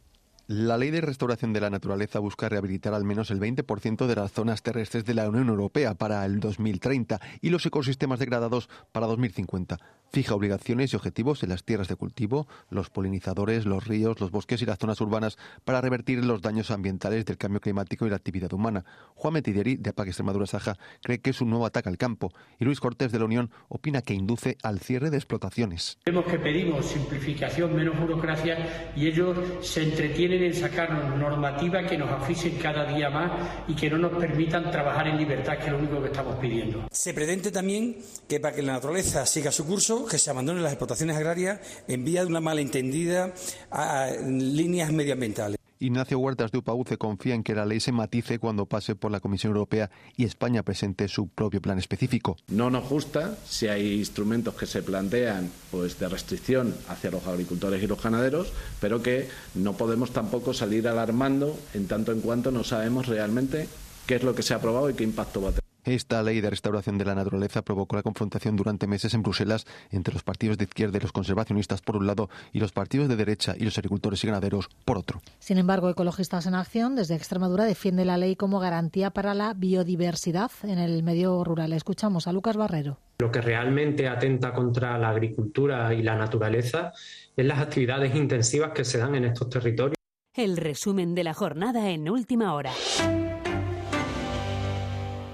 La 0.48 0.77
ley 0.77 0.92
de 0.92 1.01
restauración 1.01 1.51
de 1.51 1.60
la 1.60 1.70
naturaleza 1.70 2.20
busca 2.20 2.48
rehabilitar 2.48 2.94
al 2.94 3.04
menos 3.04 3.32
el 3.32 3.39
20% 3.42 4.08
de 4.08 4.16
las 4.16 4.32
zonas 4.32 4.63
terrestres 4.63 5.04
de 5.04 5.13
la 5.13 5.27
Unión 5.27 5.50
Europea 5.50 5.94
para 5.96 6.24
el 6.24 6.39
2030 6.39 7.20
y 7.42 7.50
los 7.50 7.66
ecosistemas 7.66 8.20
degradados 8.20 8.70
para 8.94 9.08
2050. 9.08 9.77
Fija 10.12 10.36
obligaciones 10.36 10.94
y 10.94 10.96
objetivos 10.96 11.44
en 11.44 11.50
las 11.50 11.64
tierras 11.64 11.88
de 11.88 11.96
cultivo, 11.96 12.48
los 12.70 12.90
polinizadores, 12.90 13.66
los 13.66 13.86
ríos, 13.86 14.20
los 14.20 14.32
bosques 14.32 14.62
y 14.62 14.66
las 14.66 14.80
zonas 14.80 15.02
urbanas 15.02 15.38
para 15.66 15.82
revertir 15.82 16.24
los 16.24 16.42
daños 16.42 16.72
ambientales 16.72 17.26
del 17.26 17.38
cambio 17.38 17.60
climático 17.60 18.06
y 18.06 18.10
la 18.10 18.16
actividad 18.16 18.54
humana. 18.54 18.86
Juan 19.16 19.34
Metideri, 19.34 19.76
de 19.76 19.90
APAC 19.90 20.08
Extremadura 20.08 20.46
Saja, 20.46 20.78
cree 21.02 21.20
que 21.20 21.32
es 21.32 21.42
un 21.42 21.50
nuevo 21.50 21.66
ataque 21.66 21.90
al 21.90 21.98
campo 21.98 22.32
y 22.60 22.66
Luis 22.66 22.80
Cortés 22.80 23.12
de 23.12 23.20
la 23.20 23.26
Unión 23.26 23.52
opina 23.68 24.02
que 24.02 24.14
induce 24.14 24.58
al 24.64 24.80
cierre 24.80 25.10
de 25.10 25.18
explotaciones. 25.18 25.98
Vemos 26.06 26.26
que 26.26 26.40
pedimos 26.40 26.86
simplificación, 26.86 27.76
menos 27.76 28.00
burocracia 28.00 28.94
y 28.96 29.08
ellos 29.08 29.38
se 29.62 29.84
entretienen 29.84 30.44
en 30.44 30.54
sacarnos 30.54 31.18
normativa 31.18 31.86
que 31.86 31.98
nos 31.98 32.10
asfixien 32.10 32.58
cada 32.58 32.86
día 32.86 33.10
más 33.10 33.32
y 33.68 33.76
que 33.76 33.90
no 33.90 33.98
nos 33.98 34.14
permitan 34.14 34.72
trabajar 34.72 35.08
en 35.08 35.18
libertad, 35.18 35.58
que 35.58 35.66
es 35.66 35.72
lo 35.72 35.80
único 35.80 36.02
que 36.02 36.08
estamos 36.08 36.36
pidiendo. 36.38 36.88
Se 36.92 37.14
pretende 37.14 37.52
también 37.52 37.98
que 38.28 38.40
para 38.40 38.56
que 38.56 38.62
la 38.62 38.74
naturaleza 38.74 39.26
siga 39.26 39.52
su 39.52 39.66
curso, 39.66 39.97
que 40.06 40.18
se 40.18 40.30
abandonen 40.30 40.63
las 40.63 40.74
explotaciones 40.74 41.18
agrarias 41.18 41.60
en 41.88 42.04
vía 42.04 42.22
de 42.22 42.27
una 42.27 42.42
malentendida 42.42 43.34
a 43.72 44.10
líneas 44.27 44.92
medioambientales. 44.92 45.58
Ignacio 45.80 46.18
Huertas 46.18 46.51
de 46.51 46.58
UPAUCE 46.58 46.98
confía 46.98 47.36
en 47.36 47.44
que 47.44 47.54
la 47.54 47.66
ley 47.66 47.80
se 47.80 47.92
matice 47.92 48.39
cuando 48.39 48.66
pase 48.66 48.96
por 48.96 49.12
la 49.12 49.20
Comisión 49.20 49.51
Europea 49.51 49.92
y 50.16 50.25
España 50.25 50.63
presente 50.63 51.08
su 51.08 51.27
propio 51.27 51.62
plan 51.62 51.77
específico. 51.77 52.38
No 52.48 52.70
nos 52.70 52.89
gusta 52.89 53.38
si 53.46 53.68
hay 53.68 54.00
instrumentos 54.00 54.56
que 54.56 54.66
se 54.66 54.82
plantean 54.82 55.51
pues 55.70 56.00
de 56.00 56.10
restricción 56.10 56.75
hacia 56.88 57.12
los 57.12 57.27
agricultores 57.27 57.84
y 57.84 57.88
los 57.88 58.01
ganaderos, 58.01 58.51
pero 58.82 59.04
que 59.04 59.30
no 59.54 59.74
podemos 59.74 60.12
tampoco 60.12 60.54
salir 60.54 60.88
alarmando 60.88 61.56
en 61.74 61.88
tanto 61.88 62.12
en 62.12 62.22
cuanto 62.22 62.51
no 62.51 62.63
sabemos 62.63 63.06
realmente 63.06 63.68
qué 64.08 64.16
es 64.16 64.24
lo 64.24 64.34
que 64.34 64.42
se 64.42 64.54
ha 64.54 64.58
aprobado 64.58 64.89
y 64.89 64.96
qué 64.96 65.04
impacto 65.04 65.42
va 65.42 65.50
a 65.50 65.51
tener. 65.51 65.67
Esta 65.88 66.22
ley 66.22 66.41
de 66.41 66.50
restauración 66.50 66.98
de 66.98 67.06
la 67.06 67.15
naturaleza 67.15 67.62
provocó 67.62 67.96
la 67.96 68.03
confrontación 68.03 68.58
durante 68.58 68.88
meses 68.88 69.13
en 69.13 69.24
Bruselas 69.24 69.65
entre 69.89 70.13
los 70.13 70.22
partidos 70.22 70.58
de 70.58 70.65
izquierda 70.65 70.98
y 70.98 71.00
los 71.00 71.13
conservacionistas 71.13 71.79
por 71.79 71.96
un 71.96 72.06
lado 72.06 72.29
y 72.51 72.60
los 72.60 72.74
partidos 72.74 73.08
de 73.08 73.15
derecha 73.15 73.56
y 73.58 73.63
los 73.63 73.77
agricultores 73.77 74.22
y 74.22 74.27
ganaderos 74.27 74.67
por 74.84 74.98
otro. 74.98 75.22
Sin 75.39 75.58
embargo, 75.58 75.89
Ecologistas 75.89 76.46
en 76.46 76.56
Acción 76.56 76.98
desde 76.98 77.15
Extremadura 77.15 77.63
defiende 77.63 78.03
la 78.03 78.17
ley 78.17 78.36
como 78.36 78.60
garantía 78.60 79.12
para 79.12 79.34
la 79.34 79.53
biodiversidad 79.53 80.51
en 80.63 80.77
el 80.77 81.03
medio 81.03 81.41
rural. 81.46 81.72
Escuchamos 81.72 82.27
a 82.27 82.34
Lucas 82.34 82.58
Barrero. 82.58 83.00
Lo 83.20 83.32
que 83.32 83.39
realmente 83.39 84.10
atenta 84.10 84.51
contra 84.51 84.98
la 84.98 85.12
agricultura 85.12 85.94
y 85.94 86.03
la 86.03 86.17
naturaleza 86.17 86.91
es 87.34 87.46
las 87.46 87.60
actividades 87.60 88.13
intensivas 88.13 88.74
que 88.74 88.84
se 88.84 88.98
dan 88.98 89.15
en 89.15 89.24
estos 89.24 89.50
territorios. 89.50 89.96
El 90.34 90.58
resumen 90.58 91.15
de 91.15 91.24
la 91.24 91.34
jornada 91.34 91.89
en 91.91 92.10
última 92.10 92.53
hora. 92.53 92.74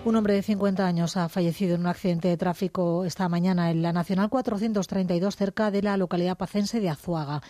Un 0.06 0.18
hombre 0.18 0.34
de 0.34 0.44
50 0.44 0.86
años 0.86 1.16
ha 1.16 1.30
fallecido 1.30 1.76
en 1.76 1.82
un 1.82 1.88
accidente 1.88 2.28
de 2.28 2.36
tráfico 2.36 3.06
esta 3.06 3.30
mañana 3.30 3.72
en 3.72 3.82
la 3.82 3.94
Nacional 3.94 4.30
432 4.30 5.38
cerca 5.38 5.72
de 5.72 5.82
la 5.82 5.96
localidad 5.96 6.38
pacense 6.38 6.82
de 6.82 6.90
Azuaga. 6.90 7.42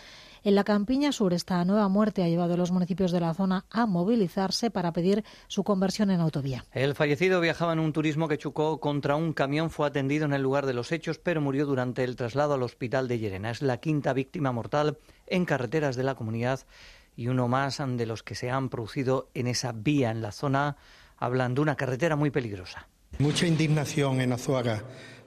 En 0.44 0.54
la 0.54 0.62
Campiña 0.62 1.10
Sur, 1.10 1.34
esta 1.34 1.64
nueva 1.64 1.88
muerte 1.88 2.22
ha 2.22 2.28
llevado 2.28 2.54
a 2.54 2.56
los 2.56 2.70
municipios 2.70 3.10
de 3.10 3.18
la 3.18 3.34
zona 3.34 3.64
a 3.70 3.86
movilizarse 3.86 4.70
para 4.70 4.92
pedir 4.92 5.24
su 5.48 5.64
conversión 5.64 6.12
en 6.12 6.20
autovía. 6.20 6.64
El 6.72 6.94
fallecido 6.94 7.40
viajaba 7.40 7.72
en 7.72 7.80
un 7.80 7.92
turismo 7.92 8.28
que 8.28 8.38
chocó 8.38 8.78
contra 8.78 9.16
un 9.16 9.32
camión, 9.32 9.70
fue 9.70 9.88
atendido 9.88 10.24
en 10.24 10.32
el 10.32 10.42
lugar 10.42 10.66
de 10.66 10.74
los 10.74 10.92
hechos, 10.92 11.18
pero 11.18 11.40
murió 11.40 11.66
durante 11.66 12.04
el 12.04 12.14
traslado 12.14 12.54
al 12.54 12.62
hospital 12.62 13.08
de 13.08 13.18
Llerena. 13.18 13.50
Es 13.50 13.62
la 13.62 13.78
quinta 13.78 14.12
víctima 14.12 14.52
mortal 14.52 14.96
en 15.26 15.44
carreteras 15.44 15.96
de 15.96 16.04
la 16.04 16.14
comunidad 16.14 16.60
y 17.16 17.26
uno 17.26 17.48
más 17.48 17.82
de 17.84 18.06
los 18.06 18.22
que 18.22 18.36
se 18.36 18.50
han 18.50 18.68
producido 18.68 19.28
en 19.34 19.48
esa 19.48 19.72
vía 19.72 20.12
en 20.12 20.22
la 20.22 20.30
zona 20.30 20.76
hablan 21.18 21.54
de 21.54 21.60
una 21.60 21.76
carretera 21.76 22.16
muy 22.16 22.30
peligrosa. 22.30 22.86
Mucha 23.18 23.46
indignación 23.46 24.20
en 24.20 24.32
Azuaga. 24.32 24.82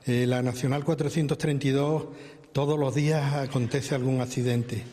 Eh, 0.06 0.26
la 0.28 0.42
Nacional 0.42 0.84
432 0.84 2.06
todos 2.52 2.80
los 2.80 2.96
días 2.96 3.34
acontece 3.34 3.96
algún 3.96 4.22
accidente. 4.22 4.84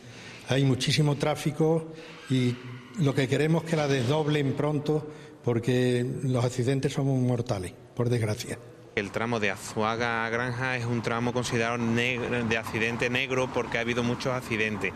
Hay 0.49 0.63
muchísimo 0.63 1.15
tráfico 1.15 1.91
y 2.29 2.55
lo 2.99 3.13
que 3.15 3.27
queremos 3.27 3.63
es 3.63 3.69
que 3.71 3.75
la 3.75 3.87
desdoblen 3.87 4.53
pronto 4.53 5.11
porque 5.43 6.05
los 6.23 6.43
accidentes 6.43 6.93
son 6.93 7.25
mortales, 7.25 7.73
por 7.95 8.09
desgracia. 8.09 8.59
El 8.95 9.11
tramo 9.11 9.39
de 9.39 9.51
Azuaga 9.51 10.25
a 10.25 10.29
Granja 10.29 10.77
es 10.77 10.85
un 10.85 11.01
tramo 11.01 11.33
considerado 11.33 11.77
de 11.77 12.57
accidente 12.57 13.09
negro 13.09 13.49
porque 13.53 13.77
ha 13.77 13.81
habido 13.81 14.03
muchos 14.03 14.33
accidentes. 14.33 14.93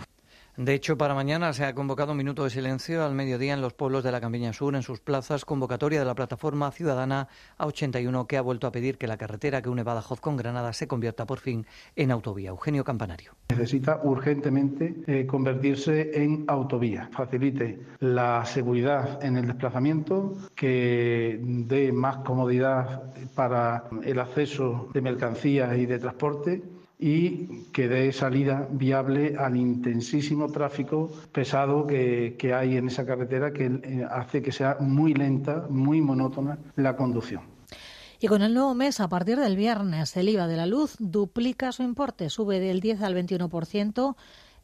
De 0.59 0.73
hecho, 0.73 0.97
para 0.97 1.13
mañana 1.15 1.53
se 1.53 1.63
ha 1.63 1.73
convocado 1.73 2.11
un 2.11 2.17
minuto 2.17 2.43
de 2.43 2.49
silencio 2.49 3.05
al 3.05 3.15
mediodía 3.15 3.53
en 3.53 3.61
los 3.61 3.71
pueblos 3.71 4.03
de 4.03 4.11
la 4.11 4.19
Campiña 4.19 4.51
Sur, 4.51 4.75
en 4.75 4.83
sus 4.83 4.99
plazas, 4.99 5.45
convocatoria 5.45 5.99
de 5.99 6.05
la 6.05 6.15
plataforma 6.15 6.69
ciudadana 6.71 7.29
A81, 7.57 8.27
que 8.27 8.35
ha 8.35 8.41
vuelto 8.41 8.67
a 8.67 8.71
pedir 8.73 8.97
que 8.97 9.07
la 9.07 9.15
carretera 9.15 9.61
que 9.61 9.69
une 9.69 9.83
Badajoz 9.83 10.19
con 10.19 10.35
Granada 10.35 10.73
se 10.73 10.85
convierta 10.85 11.25
por 11.25 11.39
fin 11.39 11.65
en 11.95 12.11
autovía. 12.11 12.49
Eugenio 12.49 12.83
Campanario. 12.83 13.31
Necesita 13.47 14.01
urgentemente 14.03 14.95
eh, 15.07 15.25
convertirse 15.25 16.11
en 16.21 16.43
autovía. 16.49 17.09
Facilite 17.13 17.79
la 18.01 18.43
seguridad 18.43 19.23
en 19.23 19.37
el 19.37 19.47
desplazamiento, 19.47 20.33
que 20.55 21.39
dé 21.41 21.93
más 21.93 22.17
comodidad 22.17 23.13
para 23.33 23.85
el 24.03 24.19
acceso 24.19 24.89
de 24.93 25.01
mercancías 25.01 25.77
y 25.77 25.85
de 25.85 25.99
transporte 25.99 26.78
y 26.99 27.63
que 27.71 27.87
dé 27.87 28.11
salida 28.11 28.67
viable 28.69 29.37
al 29.37 29.55
intensísimo 29.55 30.51
tráfico 30.51 31.09
pesado 31.31 31.87
que, 31.87 32.35
que 32.37 32.53
hay 32.53 32.75
en 32.75 32.87
esa 32.87 33.05
carretera 33.05 33.53
que 33.53 33.65
eh, 33.65 34.05
hace 34.11 34.41
que 34.41 34.51
sea 34.51 34.75
muy 34.81 35.13
lenta, 35.13 35.65
muy 35.69 36.01
monótona 36.01 36.59
la 36.75 36.97
conducción. 36.97 37.43
Y 38.19 38.27
con 38.27 38.41
el 38.41 38.53
nuevo 38.53 38.75
mes, 38.75 38.99
a 38.99 39.07
partir 39.07 39.39
del 39.39 39.55
viernes, 39.55 40.17
el 40.17 40.27
IVA 40.27 40.45
de 40.47 40.57
la 40.57 40.65
luz 40.65 40.97
duplica 40.99 41.71
su 41.71 41.83
importe, 41.83 42.29
sube 42.29 42.59
del 42.59 42.81
10 42.81 43.01
al 43.01 43.15
21% 43.15 44.15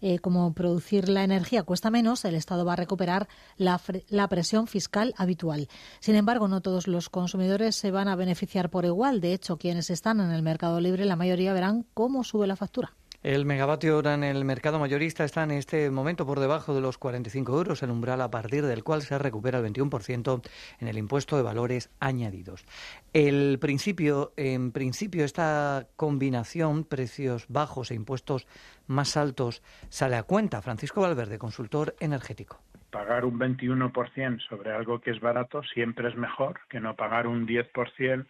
eh, 0.07 0.19
como 0.19 0.53
producir 0.53 1.09
la 1.09 1.23
energía 1.23 1.63
cuesta 1.63 1.89
menos, 1.89 2.25
el 2.25 2.35
Estado 2.35 2.63
va 2.63 2.73
a 2.73 2.75
recuperar 2.75 3.27
la, 3.57 3.81
la, 4.09 4.27
presión 4.27 4.67
fiscal 4.67 5.15
habitual. 5.17 5.67
Sin 5.99 6.13
embargo, 6.13 6.47
no 6.47 6.61
todos 6.61 6.87
los 6.87 7.09
consumidores 7.09 7.75
se 7.75 7.89
van 7.89 8.07
a 8.07 8.15
beneficiar 8.15 8.69
por 8.69 8.85
igual. 8.85 9.19
De 9.19 9.33
hecho, 9.33 9.57
quienes 9.57 9.89
están 9.89 10.19
en 10.19 10.29
el 10.29 10.43
mercado 10.43 10.79
libre, 10.79 11.05
la 11.05 11.15
mayoría 11.15 11.53
verán 11.53 11.87
cómo 11.95 12.23
sube 12.23 12.45
la 12.45 12.55
factura. 12.55 12.93
El 13.25 13.45
megavatio 13.45 13.97
hora 13.97 14.13
en 14.13 14.23
el 14.23 14.45
mercado 14.45 14.77
mayorista 14.77 15.23
está 15.23 15.41
en 15.41 15.49
este 15.49 15.89
momento 15.89 16.27
por 16.27 16.39
debajo 16.39 16.75
de 16.75 16.81
los 16.81 16.99
45 16.99 17.57
euros, 17.57 17.81
el 17.81 17.89
umbral 17.89 18.21
a 18.21 18.29
partir 18.29 18.63
del 18.67 18.83
cual 18.83 19.01
se 19.01 19.17
recupera 19.17 19.57
el 19.57 19.65
21% 19.65 20.47
en 20.79 20.87
el 20.87 20.95
impuesto 20.95 21.35
de 21.35 21.41
valores 21.41 21.89
añadidos. 21.99 22.67
En 23.13 23.57
principio, 23.59 24.31
esta 24.37 25.87
combinación, 25.95 26.83
precios 26.83 27.47
bajos 27.49 27.89
e 27.89 27.95
impuestos 27.95 28.45
más 28.85 29.17
altos, 29.17 29.63
sale 29.89 30.17
a 30.17 30.21
cuenta. 30.21 30.61
Francisco 30.61 31.01
Valverde, 31.01 31.39
consultor 31.39 31.95
energético 31.99 32.59
pagar 32.91 33.25
un 33.25 33.37
21% 33.37 34.39
sobre 34.47 34.71
algo 34.71 35.01
que 35.01 35.11
es 35.11 35.19
barato 35.19 35.61
siempre 35.63 36.07
es 36.07 36.15
mejor 36.15 36.61
que 36.69 36.79
no 36.79 36.95
pagar 36.95 37.27
un 37.27 37.45
10% 37.45 38.25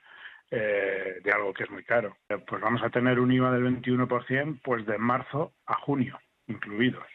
eh, 0.52 1.20
de 1.24 1.32
algo 1.32 1.54
que 1.54 1.64
es 1.64 1.72
muy 1.72 1.84
caro. 1.84 2.18
Eh, 2.30 2.38
pues 2.48 2.62
vamos 2.62 2.82
a 2.84 2.90
tener 2.90 3.20
un 3.20 3.32
IVA 3.32 3.52
del 3.52 3.82
21% 3.82 4.60
pues 4.64 4.86
de 4.86 4.98
marzo 4.98 5.54
a 5.66 5.76
junio 5.76 6.20
incluidos. 6.48 7.06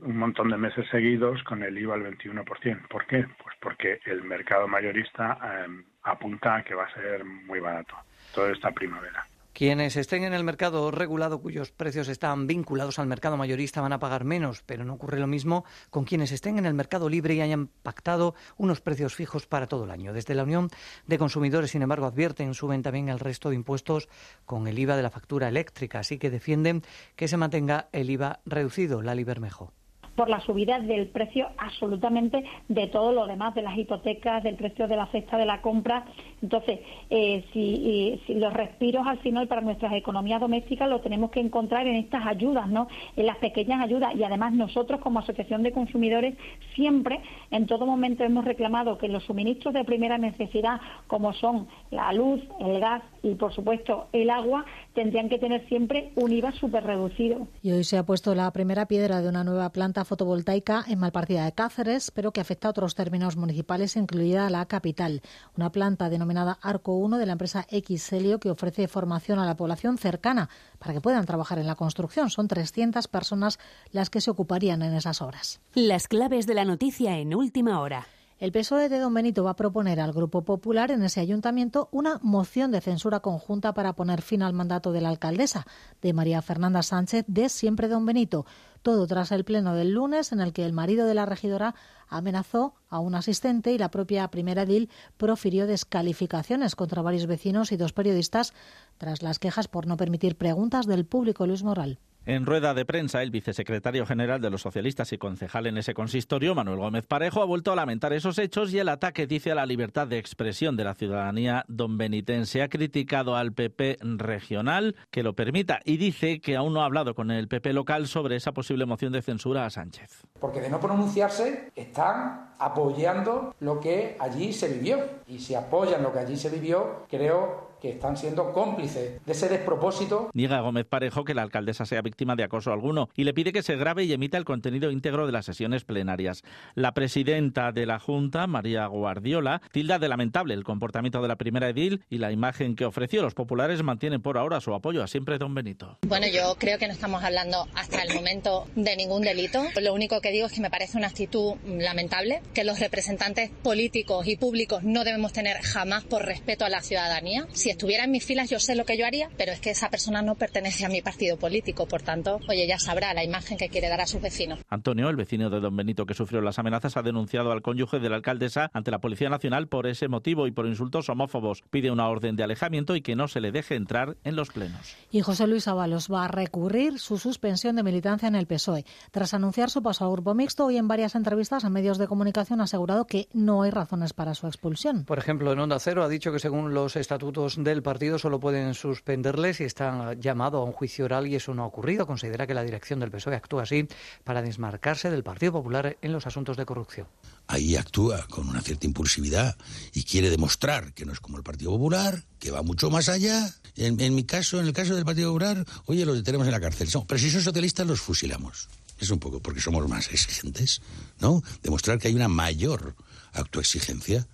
Un 0.00 0.18
montón 0.18 0.50
de 0.50 0.58
meses 0.58 0.86
seguidos 0.90 1.42
con 1.44 1.62
el 1.62 1.78
IVA 1.78 1.94
al 1.94 2.04
21%. 2.04 2.88
¿Por 2.88 3.06
qué? 3.06 3.26
Pues 3.42 3.56
porque 3.60 4.00
el 4.04 4.22
mercado 4.22 4.68
mayorista 4.68 5.38
eh, 5.42 5.84
apunta 6.02 6.56
a 6.56 6.64
que 6.64 6.74
va 6.74 6.84
a 6.84 6.94
ser 6.94 7.24
muy 7.24 7.60
barato 7.60 7.94
toda 8.34 8.52
esta 8.52 8.70
primavera. 8.70 9.26
Quienes 9.58 9.96
estén 9.96 10.22
en 10.22 10.34
el 10.34 10.44
mercado 10.44 10.92
regulado 10.92 11.40
cuyos 11.40 11.72
precios 11.72 12.06
están 12.06 12.46
vinculados 12.46 13.00
al 13.00 13.08
mercado 13.08 13.36
mayorista 13.36 13.80
van 13.80 13.92
a 13.92 13.98
pagar 13.98 14.22
menos, 14.22 14.62
pero 14.64 14.84
no 14.84 14.94
ocurre 14.94 15.18
lo 15.18 15.26
mismo 15.26 15.64
con 15.90 16.04
quienes 16.04 16.30
estén 16.30 16.58
en 16.58 16.66
el 16.66 16.74
mercado 16.74 17.08
libre 17.08 17.34
y 17.34 17.40
hayan 17.40 17.66
pactado 17.66 18.36
unos 18.56 18.80
precios 18.80 19.16
fijos 19.16 19.48
para 19.48 19.66
todo 19.66 19.82
el 19.82 19.90
año. 19.90 20.12
Desde 20.12 20.36
la 20.36 20.44
Unión 20.44 20.70
de 21.08 21.18
Consumidores, 21.18 21.72
sin 21.72 21.82
embargo, 21.82 22.06
advierten 22.06 22.54
suben 22.54 22.84
también 22.84 23.08
el 23.08 23.18
resto 23.18 23.48
de 23.48 23.56
impuestos 23.56 24.08
con 24.46 24.68
el 24.68 24.78
IVA 24.78 24.94
de 24.96 25.02
la 25.02 25.10
factura 25.10 25.48
eléctrica, 25.48 25.98
así 25.98 26.18
que 26.18 26.30
defienden 26.30 26.84
que 27.16 27.26
se 27.26 27.36
mantenga 27.36 27.88
el 27.90 28.10
IVA 28.10 28.38
reducido, 28.46 29.02
la 29.02 29.16
Libermejo 29.16 29.72
por 30.18 30.28
la 30.28 30.40
subida 30.40 30.80
del 30.80 31.06
precio 31.06 31.46
absolutamente 31.58 32.42
de 32.66 32.88
todo 32.88 33.12
lo 33.12 33.28
demás, 33.28 33.54
de 33.54 33.62
las 33.62 33.78
hipotecas, 33.78 34.42
del 34.42 34.56
precio 34.56 34.88
de 34.88 34.96
la 34.96 35.06
cesta 35.06 35.38
de 35.38 35.46
la 35.46 35.62
compra. 35.62 36.06
Entonces, 36.42 36.80
eh, 37.08 37.44
si, 37.52 38.20
si, 38.26 38.34
los 38.34 38.52
respiros 38.52 39.06
al 39.06 39.18
final 39.18 39.46
para 39.46 39.60
nuestras 39.60 39.92
economías 39.92 40.40
domésticas 40.40 40.88
lo 40.88 41.00
tenemos 41.02 41.30
que 41.30 41.38
encontrar 41.38 41.86
en 41.86 41.94
estas 41.94 42.26
ayudas, 42.26 42.66
¿no? 42.66 42.88
En 43.14 43.26
las 43.26 43.36
pequeñas 43.36 43.80
ayudas. 43.80 44.12
Y 44.16 44.24
además 44.24 44.54
nosotros 44.54 45.00
como 45.00 45.20
Asociación 45.20 45.62
de 45.62 45.70
Consumidores 45.70 46.34
siempre, 46.74 47.20
en 47.52 47.66
todo 47.66 47.86
momento 47.86 48.24
hemos 48.24 48.44
reclamado 48.44 48.98
que 48.98 49.06
los 49.06 49.22
suministros 49.22 49.72
de 49.72 49.84
primera 49.84 50.18
necesidad, 50.18 50.80
como 51.06 51.32
son 51.32 51.68
la 51.92 52.12
luz, 52.12 52.40
el 52.58 52.80
gas 52.80 53.04
y 53.22 53.36
por 53.36 53.54
supuesto 53.54 54.08
el 54.12 54.30
agua, 54.30 54.64
tendrían 54.94 55.28
que 55.28 55.38
tener 55.38 55.64
siempre 55.68 56.10
un 56.16 56.32
IVA 56.32 56.50
súper 56.50 56.82
reducido. 56.82 57.46
Y 57.62 57.70
hoy 57.70 57.84
se 57.84 57.98
ha 57.98 58.02
puesto 58.04 58.34
la 58.34 58.50
primera 58.50 58.86
piedra 58.86 59.22
de 59.22 59.28
una 59.28 59.44
nueva 59.44 59.70
planta 59.70 60.04
fotovoltaica 60.08 60.84
en 60.88 60.98
Malpartida 60.98 61.44
de 61.44 61.52
Cáceres, 61.52 62.10
pero 62.10 62.32
que 62.32 62.40
afecta 62.40 62.66
a 62.66 62.70
otros 62.72 62.96
términos 62.96 63.36
municipales, 63.36 63.96
incluida 63.96 64.50
la 64.50 64.66
capital. 64.66 65.22
Una 65.56 65.70
planta 65.70 66.08
denominada 66.08 66.58
Arco 66.62 66.96
1 66.96 67.18
de 67.18 67.26
la 67.26 67.32
empresa 67.32 67.66
Xelio 67.70 68.40
que 68.40 68.50
ofrece 68.50 68.88
formación 68.88 69.38
a 69.38 69.46
la 69.46 69.56
población 69.56 69.98
cercana 69.98 70.48
para 70.78 70.94
que 70.94 71.00
puedan 71.00 71.26
trabajar 71.26 71.58
en 71.58 71.66
la 71.66 71.76
construcción. 71.76 72.30
Son 72.30 72.48
300 72.48 73.06
personas 73.06 73.60
las 73.92 74.10
que 74.10 74.20
se 74.20 74.30
ocuparían 74.30 74.82
en 74.82 74.94
esas 74.94 75.22
obras. 75.22 75.60
Las 75.74 76.08
claves 76.08 76.46
de 76.46 76.54
la 76.54 76.64
noticia 76.64 77.18
en 77.18 77.34
última 77.34 77.80
hora. 77.80 78.06
El 78.38 78.52
PSOE 78.52 78.88
de 78.88 79.00
Don 79.00 79.12
Benito 79.12 79.42
va 79.42 79.50
a 79.50 79.56
proponer 79.56 79.98
al 79.98 80.12
Grupo 80.12 80.42
Popular 80.42 80.92
en 80.92 81.02
ese 81.02 81.18
ayuntamiento 81.18 81.88
una 81.90 82.20
moción 82.22 82.70
de 82.70 82.80
censura 82.80 83.18
conjunta 83.18 83.74
para 83.74 83.94
poner 83.94 84.22
fin 84.22 84.44
al 84.44 84.52
mandato 84.52 84.92
de 84.92 85.00
la 85.00 85.08
alcaldesa, 85.08 85.66
de 86.00 86.12
María 86.12 86.40
Fernanda 86.40 86.84
Sánchez, 86.84 87.24
de 87.26 87.48
Siempre 87.48 87.88
Don 87.88 88.06
Benito. 88.06 88.46
Todo 88.82 89.08
tras 89.08 89.32
el 89.32 89.42
pleno 89.42 89.74
del 89.74 89.90
lunes 89.90 90.30
en 90.30 90.38
el 90.38 90.52
que 90.52 90.64
el 90.64 90.72
marido 90.72 91.08
de 91.08 91.14
la 91.14 91.26
regidora 91.26 91.74
amenazó 92.06 92.74
a 92.88 93.00
un 93.00 93.16
asistente 93.16 93.72
y 93.72 93.78
la 93.78 93.90
propia 93.90 94.28
primera 94.28 94.62
edil 94.62 94.88
profirió 95.16 95.66
descalificaciones 95.66 96.76
contra 96.76 97.02
varios 97.02 97.26
vecinos 97.26 97.72
y 97.72 97.76
dos 97.76 97.92
periodistas 97.92 98.54
tras 98.98 99.20
las 99.20 99.40
quejas 99.40 99.66
por 99.66 99.88
no 99.88 99.96
permitir 99.96 100.36
preguntas 100.36 100.86
del 100.86 101.06
público 101.06 101.44
Luis 101.44 101.64
Moral. 101.64 101.98
En 102.28 102.44
rueda 102.44 102.74
de 102.74 102.84
prensa, 102.84 103.22
el 103.22 103.30
vicesecretario 103.30 104.04
general 104.04 104.42
de 104.42 104.50
los 104.50 104.60
socialistas 104.60 105.14
y 105.14 105.16
concejal 105.16 105.66
en 105.66 105.78
ese 105.78 105.94
consistorio, 105.94 106.54
Manuel 106.54 106.76
Gómez 106.76 107.06
Parejo, 107.06 107.40
ha 107.40 107.46
vuelto 107.46 107.72
a 107.72 107.74
lamentar 107.74 108.12
esos 108.12 108.38
hechos 108.38 108.70
y 108.70 108.78
el 108.78 108.90
ataque, 108.90 109.26
dice, 109.26 109.50
a 109.50 109.54
la 109.54 109.64
libertad 109.64 110.06
de 110.06 110.18
expresión 110.18 110.76
de 110.76 110.84
la 110.84 110.92
ciudadanía 110.92 111.64
don 111.68 111.96
benitense. 111.96 112.60
Ha 112.60 112.68
criticado 112.68 113.34
al 113.34 113.54
PP 113.54 113.96
regional 114.02 114.94
que 115.10 115.22
lo 115.22 115.32
permita 115.32 115.80
y 115.86 115.96
dice 115.96 116.42
que 116.42 116.56
aún 116.56 116.74
no 116.74 116.82
ha 116.82 116.84
hablado 116.84 117.14
con 117.14 117.30
el 117.30 117.48
PP 117.48 117.72
local 117.72 118.06
sobre 118.06 118.36
esa 118.36 118.52
posible 118.52 118.84
moción 118.84 119.14
de 119.14 119.22
censura 119.22 119.64
a 119.64 119.70
Sánchez. 119.70 120.26
Porque 120.38 120.60
de 120.60 120.68
no 120.68 120.80
pronunciarse 120.80 121.72
están 121.74 122.47
apoyando 122.58 123.54
lo 123.60 123.80
que 123.80 124.16
allí 124.18 124.52
se 124.52 124.68
vivió. 124.68 124.98
Y 125.26 125.38
si 125.38 125.54
apoyan 125.54 126.02
lo 126.02 126.12
que 126.12 126.20
allí 126.20 126.36
se 126.36 126.50
vivió, 126.50 127.04
creo 127.08 127.68
que 127.80 127.90
están 127.90 128.16
siendo 128.16 128.52
cómplices 128.52 129.24
de 129.24 129.32
ese 129.32 129.48
despropósito. 129.48 130.30
Niega 130.34 130.60
Gómez 130.60 130.86
Parejo 130.86 131.24
que 131.24 131.34
la 131.34 131.42
alcaldesa 131.42 131.86
sea 131.86 132.02
víctima 132.02 132.36
de 132.36 132.44
acoso 132.44 132.72
alguno 132.72 133.08
y 133.14 133.24
le 133.24 133.34
pide 133.34 133.52
que 133.52 133.62
se 133.62 133.76
grabe 133.76 134.04
y 134.04 134.12
emita 134.12 134.36
el 134.36 134.44
contenido 134.44 134.90
íntegro 134.90 135.26
de 135.26 135.32
las 135.32 135.46
sesiones 135.46 135.84
plenarias. 135.84 136.42
La 136.74 136.92
presidenta 136.92 137.72
de 137.72 137.86
la 137.86 137.98
Junta, 137.98 138.46
María 138.46 138.86
Guardiola, 138.86 139.62
tilda 139.72 139.98
de 139.98 140.08
lamentable 140.08 140.54
el 140.54 140.64
comportamiento 140.64 141.22
de 141.22 141.28
la 141.28 141.36
primera 141.36 141.68
edil 141.68 142.04
y 142.10 142.18
la 142.18 142.32
imagen 142.32 142.74
que 142.74 142.84
ofreció. 142.84 143.22
Los 143.22 143.34
populares 143.34 143.82
mantienen 143.82 144.22
por 144.22 144.38
ahora 144.38 144.60
su 144.60 144.74
apoyo 144.74 145.02
a 145.02 145.06
siempre 145.06 145.38
don 145.38 145.54
Benito. 145.54 145.98
Bueno, 146.06 146.26
yo 146.26 146.56
creo 146.58 146.78
que 146.78 146.86
no 146.86 146.92
estamos 146.92 147.22
hablando 147.22 147.66
hasta 147.74 148.02
el 148.02 148.14
momento 148.14 148.66
de 148.74 148.96
ningún 148.96 149.22
delito. 149.22 149.62
Lo 149.80 149.94
único 149.94 150.20
que 150.20 150.32
digo 150.32 150.46
es 150.46 150.52
que 150.52 150.60
me 150.60 150.70
parece 150.70 150.98
una 150.98 151.08
actitud 151.08 151.54
lamentable, 151.66 152.42
que 152.54 152.64
los 152.64 152.80
representantes 152.80 153.50
políticos 153.62 154.26
y 154.26 154.36
públicos 154.36 154.82
no 154.82 155.04
debemos 155.04 155.32
tener 155.32 155.58
jamás 155.62 156.04
por 156.04 156.24
respeto 156.24 156.64
a 156.64 156.68
la 156.68 156.80
ciudadanía 156.80 157.46
si 157.52 157.70
estuviera 157.70 158.04
en 158.04 158.10
mis 158.10 158.24
filas 158.24 158.50
yo 158.50 158.58
sé 158.58 158.74
lo 158.74 158.84
que 158.84 158.96
yo 158.96 159.06
haría, 159.06 159.28
pero 159.36 159.52
es 159.52 159.60
que 159.60 159.70
esa 159.70 159.90
persona 159.90 160.22
no 160.22 160.34
pertenece 160.34 160.84
a 160.84 160.88
mi 160.88 161.02
partido 161.02 161.36
político, 161.36 161.86
por 161.86 162.02
tanto, 162.02 162.40
oye, 162.48 162.66
ya 162.66 162.78
sabrá 162.78 163.12
la 163.14 163.24
imagen 163.24 163.58
que 163.58 163.68
quiere 163.68 163.88
dar 163.88 164.00
a 164.00 164.06
sus 164.06 164.20
vecinos. 164.20 164.60
Antonio, 164.68 165.08
el 165.08 165.16
vecino 165.16 165.50
de 165.50 165.60
don 165.60 165.76
Benito 165.76 166.06
que 166.06 166.14
sufrió 166.14 166.40
las 166.40 166.58
amenazas, 166.58 166.96
ha 166.96 167.02
denunciado 167.02 167.52
al 167.52 167.62
cónyuge 167.62 167.98
de 167.98 168.08
la 168.08 168.16
alcaldesa 168.16 168.70
ante 168.72 168.90
la 168.90 169.00
Policía 169.00 169.28
Nacional 169.28 169.68
por 169.68 169.86
ese 169.86 170.08
motivo 170.08 170.46
y 170.46 170.52
por 170.52 170.66
insultos 170.66 171.08
homófobos. 171.08 171.62
Pide 171.70 171.90
una 171.90 172.08
orden 172.08 172.36
de 172.36 172.44
alejamiento 172.44 172.96
y 172.96 173.02
que 173.02 173.16
no 173.16 173.28
se 173.28 173.40
le 173.40 173.52
deje 173.52 173.74
entrar 173.74 174.16
en 174.24 174.36
los 174.36 174.50
plenos. 174.50 174.96
Y 175.10 175.20
José 175.20 175.46
Luis 175.46 175.68
Ábalos 175.68 176.08
va 176.10 176.24
a 176.24 176.28
recurrir 176.28 176.98
su 176.98 177.18
suspensión 177.18 177.76
de 177.76 177.82
militancia 177.82 178.28
en 178.28 178.34
el 178.34 178.46
PSOE. 178.46 178.84
Tras 179.10 179.34
anunciar 179.34 179.70
su 179.70 179.82
paso 179.82 180.04
al 180.04 180.12
grupo 180.12 180.34
mixto, 180.34 180.66
hoy 180.66 180.76
en 180.76 180.88
varias 180.88 181.14
entrevistas 181.14 181.64
a 181.64 181.70
medios 181.70 181.98
de 181.98 182.06
comunicación 182.06 182.37
ha 182.38 182.62
asegurado 182.62 183.06
que 183.06 183.28
no 183.32 183.62
hay 183.62 183.70
razones 183.70 184.12
para 184.12 184.34
su 184.34 184.46
expulsión. 184.46 185.04
Por 185.04 185.18
ejemplo, 185.18 185.52
en 185.52 185.58
Onda 185.58 185.78
Cero 185.78 186.02
ha 186.02 186.08
dicho 186.08 186.32
que 186.32 186.38
según 186.38 186.74
los 186.74 186.96
estatutos 186.96 187.62
del 187.62 187.82
partido 187.82 188.18
solo 188.18 188.40
pueden 188.40 188.74
suspenderle 188.74 189.54
si 189.54 189.64
están 189.64 190.20
llamado 190.20 190.58
a 190.58 190.64
un 190.64 190.72
juicio 190.72 191.04
oral 191.04 191.26
y 191.26 191.34
eso 191.34 191.54
no 191.54 191.62
ha 191.62 191.66
ocurrido. 191.66 192.06
Considera 192.06 192.46
que 192.46 192.54
la 192.54 192.62
dirección 192.62 193.00
del 193.00 193.10
PSOE 193.10 193.36
actúa 193.36 193.62
así 193.62 193.88
para 194.24 194.42
desmarcarse 194.42 195.10
del 195.10 195.22
Partido 195.22 195.52
Popular 195.52 195.96
en 196.00 196.12
los 196.12 196.26
asuntos 196.26 196.56
de 196.56 196.66
corrupción. 196.66 197.06
Ahí 197.46 197.76
actúa 197.76 198.26
con 198.28 198.48
una 198.48 198.60
cierta 198.60 198.86
impulsividad 198.86 199.56
y 199.92 200.04
quiere 200.04 200.30
demostrar 200.30 200.92
que 200.92 201.06
no 201.06 201.12
es 201.12 201.20
como 201.20 201.38
el 201.38 201.42
Partido 201.42 201.70
Popular, 201.70 202.24
que 202.38 202.50
va 202.50 202.62
mucho 202.62 202.90
más 202.90 203.08
allá. 203.08 203.50
En, 203.76 204.14
mi 204.14 204.24
caso, 204.24 204.60
en 204.60 204.66
el 204.66 204.72
caso 204.72 204.94
del 204.94 205.04
Partido 205.04 205.30
Popular, 205.30 205.64
oye, 205.86 206.04
los 206.04 206.16
detenemos 206.16 206.46
en 206.46 206.52
la 206.52 206.60
cárcel. 206.60 206.88
pero 207.06 207.18
si 207.18 207.30
son 207.30 207.42
socialistas, 207.42 207.86
los 207.86 208.00
fusilamos. 208.00 208.68
Es 208.98 209.10
un 209.10 209.18
poco 209.18 209.40
porque 209.40 209.60
somos 209.60 209.88
más 209.88 210.08
exigentes, 210.12 210.82
¿no? 211.20 211.42
Demostrar 211.62 211.98
que 211.98 212.08
hay 212.08 212.14
una 212.14 212.28
mayor 212.28 212.94
autoexigencia. 213.32 214.26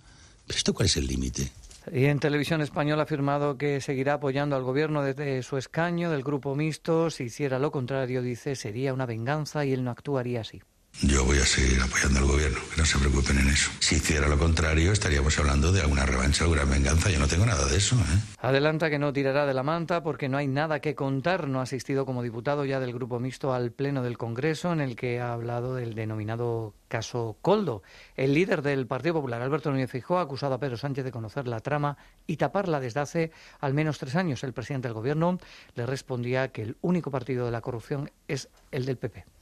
¿Pero 0.47 0.57
esto 0.57 0.73
cuál 0.73 0.87
es 0.87 0.97
el 0.97 1.07
límite? 1.07 1.51
Y 1.91 2.05
en 2.05 2.19
Televisión 2.19 2.61
Española 2.61 3.03
ha 3.03 3.05
afirmado 3.05 3.57
que 3.57 3.79
seguirá 3.79 4.13
apoyando 4.13 4.55
al 4.55 4.63
gobierno 4.63 5.03
desde 5.03 5.43
su 5.43 5.57
escaño 5.57 6.09
del 6.09 6.23
grupo 6.23 6.55
mixto. 6.55 7.11
Si 7.11 7.25
hiciera 7.25 7.59
lo 7.59 7.71
contrario, 7.71 8.23
dice, 8.23 8.55
sería 8.55 8.93
una 8.93 9.05
venganza 9.05 9.65
y 9.65 9.73
él 9.73 9.83
no 9.83 9.91
actuaría 9.91 10.41
así. 10.41 10.61
Yo 11.01 11.25
voy 11.25 11.37
a 11.37 11.45
seguir 11.45 11.81
apoyando 11.81 12.19
al 12.19 12.25
gobierno, 12.25 12.57
que 12.73 12.77
no 12.77 12.85
se 12.85 12.97
preocupen 12.97 13.37
en 13.37 13.49
eso. 13.49 13.69
Si 13.79 13.95
hiciera 13.95 14.29
lo 14.29 14.39
contrario, 14.39 14.93
estaríamos 14.93 15.37
hablando 15.37 15.73
de 15.73 15.81
alguna 15.81 16.05
revancha, 16.05 16.45
alguna 16.45 16.63
venganza. 16.63 17.09
Yo 17.09 17.19
no 17.19 17.27
tengo 17.27 17.45
nada 17.45 17.65
de 17.65 17.75
eso. 17.75 17.97
¿eh? 17.97 18.19
Adelanta 18.39 18.89
que 18.89 18.97
no 18.97 19.11
tirará 19.11 19.45
de 19.45 19.53
la 19.53 19.61
manta 19.61 20.01
porque 20.03 20.29
no 20.29 20.37
hay 20.37 20.47
nada 20.47 20.79
que 20.79 20.95
contar. 20.95 21.49
No 21.49 21.59
ha 21.59 21.63
asistido 21.63 22.05
como 22.05 22.23
diputado 22.23 22.63
ya 22.63 22.79
del 22.79 22.93
Grupo 22.93 23.19
Mixto 23.19 23.53
al 23.53 23.71
Pleno 23.71 24.03
del 24.03 24.17
Congreso, 24.17 24.71
en 24.71 24.79
el 24.79 24.95
que 24.95 25.19
ha 25.19 25.33
hablado 25.33 25.75
del 25.75 25.95
denominado 25.95 26.73
caso 26.87 27.35
Coldo. 27.41 27.83
El 28.15 28.33
líder 28.33 28.61
del 28.61 28.87
Partido 28.87 29.15
Popular, 29.15 29.41
Alberto 29.41 29.71
Núñez 29.71 29.91
Fijó, 29.91 30.17
ha 30.17 30.21
acusado 30.21 30.53
a 30.53 30.59
Pedro 30.59 30.77
Sánchez 30.77 31.03
de 31.03 31.11
conocer 31.11 31.45
la 31.45 31.59
trama 31.59 31.97
y 32.25 32.37
taparla 32.37 32.79
desde 32.79 33.01
hace 33.01 33.31
al 33.59 33.73
menos 33.73 33.99
tres 33.99 34.15
años. 34.15 34.45
El 34.45 34.53
presidente 34.53 34.87
del 34.87 34.95
Gobierno 34.95 35.39
le 35.75 35.85
respondía 35.85 36.53
que 36.53 36.61
el 36.61 36.77
único 36.81 37.11
partido 37.11 37.45
de 37.45 37.51
la 37.51 37.61
corrupción 37.61 38.11
es 38.29 38.47
el 38.71 38.85
del 38.85 38.97
PP. 38.97 39.34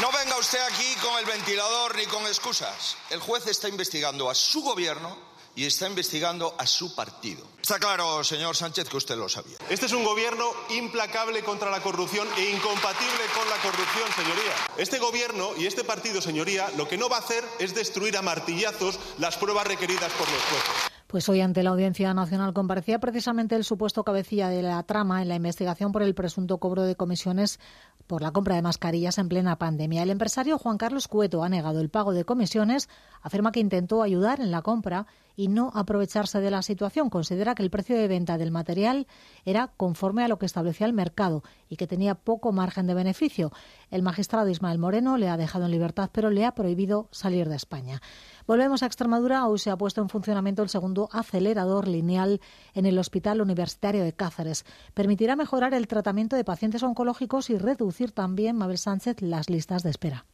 No 0.00 0.12
venga 0.12 0.36
usted 0.36 0.58
aquí 0.60 0.94
con 1.00 1.18
el 1.18 1.24
ventilador 1.24 1.96
ni 1.96 2.04
con 2.04 2.26
excusas. 2.26 2.98
El 3.08 3.18
juez 3.18 3.46
está 3.46 3.70
investigando 3.70 4.28
a 4.28 4.34
su 4.34 4.60
gobierno 4.60 5.16
y 5.54 5.64
está 5.64 5.86
investigando 5.86 6.54
a 6.58 6.66
su 6.66 6.94
partido. 6.94 7.46
Está 7.62 7.78
claro, 7.78 8.22
señor 8.22 8.54
Sánchez, 8.54 8.90
que 8.90 8.98
usted 8.98 9.16
lo 9.16 9.26
sabía. 9.26 9.56
Este 9.70 9.86
es 9.86 9.92
un 9.92 10.04
gobierno 10.04 10.52
implacable 10.68 11.42
contra 11.42 11.70
la 11.70 11.80
corrupción 11.80 12.28
e 12.36 12.50
incompatible 12.50 13.24
con 13.34 13.48
la 13.48 13.56
corrupción, 13.56 14.06
señoría. 14.14 14.54
Este 14.76 14.98
gobierno 14.98 15.52
y 15.56 15.66
este 15.66 15.82
partido, 15.82 16.20
señoría, 16.20 16.70
lo 16.76 16.86
que 16.86 16.98
no 16.98 17.08
va 17.08 17.16
a 17.16 17.20
hacer 17.20 17.42
es 17.58 17.74
destruir 17.74 18.18
a 18.18 18.22
martillazos 18.22 18.98
las 19.16 19.38
pruebas 19.38 19.66
requeridas 19.66 20.12
por 20.12 20.30
los 20.30 20.42
jueces. 20.42 20.95
Pues 21.06 21.28
hoy 21.28 21.40
ante 21.40 21.62
la 21.62 21.70
Audiencia 21.70 22.12
Nacional 22.14 22.52
comparecía 22.52 22.98
precisamente 22.98 23.54
el 23.54 23.62
supuesto 23.62 24.02
cabecilla 24.02 24.48
de 24.48 24.62
la 24.62 24.82
trama 24.82 25.22
en 25.22 25.28
la 25.28 25.36
investigación 25.36 25.92
por 25.92 26.02
el 26.02 26.16
presunto 26.16 26.58
cobro 26.58 26.82
de 26.82 26.96
comisiones 26.96 27.60
por 28.08 28.22
la 28.22 28.32
compra 28.32 28.56
de 28.56 28.62
mascarillas 28.62 29.18
en 29.18 29.28
plena 29.28 29.56
pandemia. 29.56 30.02
El 30.02 30.10
empresario 30.10 30.58
Juan 30.58 30.78
Carlos 30.78 31.06
Cueto 31.06 31.44
ha 31.44 31.48
negado 31.48 31.80
el 31.80 31.90
pago 31.90 32.12
de 32.12 32.24
comisiones, 32.24 32.88
afirma 33.22 33.52
que 33.52 33.60
intentó 33.60 34.02
ayudar 34.02 34.40
en 34.40 34.50
la 34.50 34.62
compra 34.62 35.06
y 35.36 35.48
no 35.48 35.70
aprovecharse 35.74 36.40
de 36.40 36.50
la 36.50 36.62
situación. 36.62 37.10
Considera 37.10 37.54
que 37.54 37.62
el 37.62 37.70
precio 37.70 37.96
de 37.96 38.08
venta 38.08 38.38
del 38.38 38.50
material 38.50 39.06
era 39.44 39.68
conforme 39.76 40.24
a 40.24 40.28
lo 40.28 40.38
que 40.38 40.46
establecía 40.46 40.86
el 40.86 40.92
mercado 40.92 41.44
y 41.68 41.76
que 41.76 41.86
tenía 41.86 42.14
poco 42.14 42.52
margen 42.52 42.86
de 42.86 42.94
beneficio. 42.94 43.52
El 43.90 44.02
magistrado 44.02 44.48
Ismael 44.48 44.78
Moreno 44.78 45.16
le 45.18 45.28
ha 45.28 45.36
dejado 45.36 45.66
en 45.66 45.70
libertad, 45.70 46.10
pero 46.12 46.30
le 46.30 46.44
ha 46.44 46.54
prohibido 46.54 47.08
salir 47.12 47.48
de 47.48 47.56
España. 47.56 48.00
Volvemos 48.46 48.84
a 48.84 48.86
Extremadura. 48.86 49.44
Hoy 49.48 49.58
se 49.58 49.70
ha 49.70 49.76
puesto 49.76 50.00
en 50.00 50.08
funcionamiento 50.08 50.62
el 50.62 50.68
segundo 50.68 51.08
acelerador 51.10 51.88
lineal 51.88 52.40
en 52.74 52.86
el 52.86 52.96
Hospital 52.96 53.40
Universitario 53.40 54.04
de 54.04 54.12
Cáceres. 54.12 54.64
Permitirá 54.94 55.34
mejorar 55.34 55.74
el 55.74 55.88
tratamiento 55.88 56.36
de 56.36 56.44
pacientes 56.44 56.84
oncológicos 56.84 57.50
y 57.50 57.58
reducir 57.58 58.12
también, 58.12 58.56
Mabel 58.56 58.78
Sánchez, 58.78 59.20
las 59.20 59.50
listas 59.50 59.82
de 59.82 59.90
espera. 59.90 60.26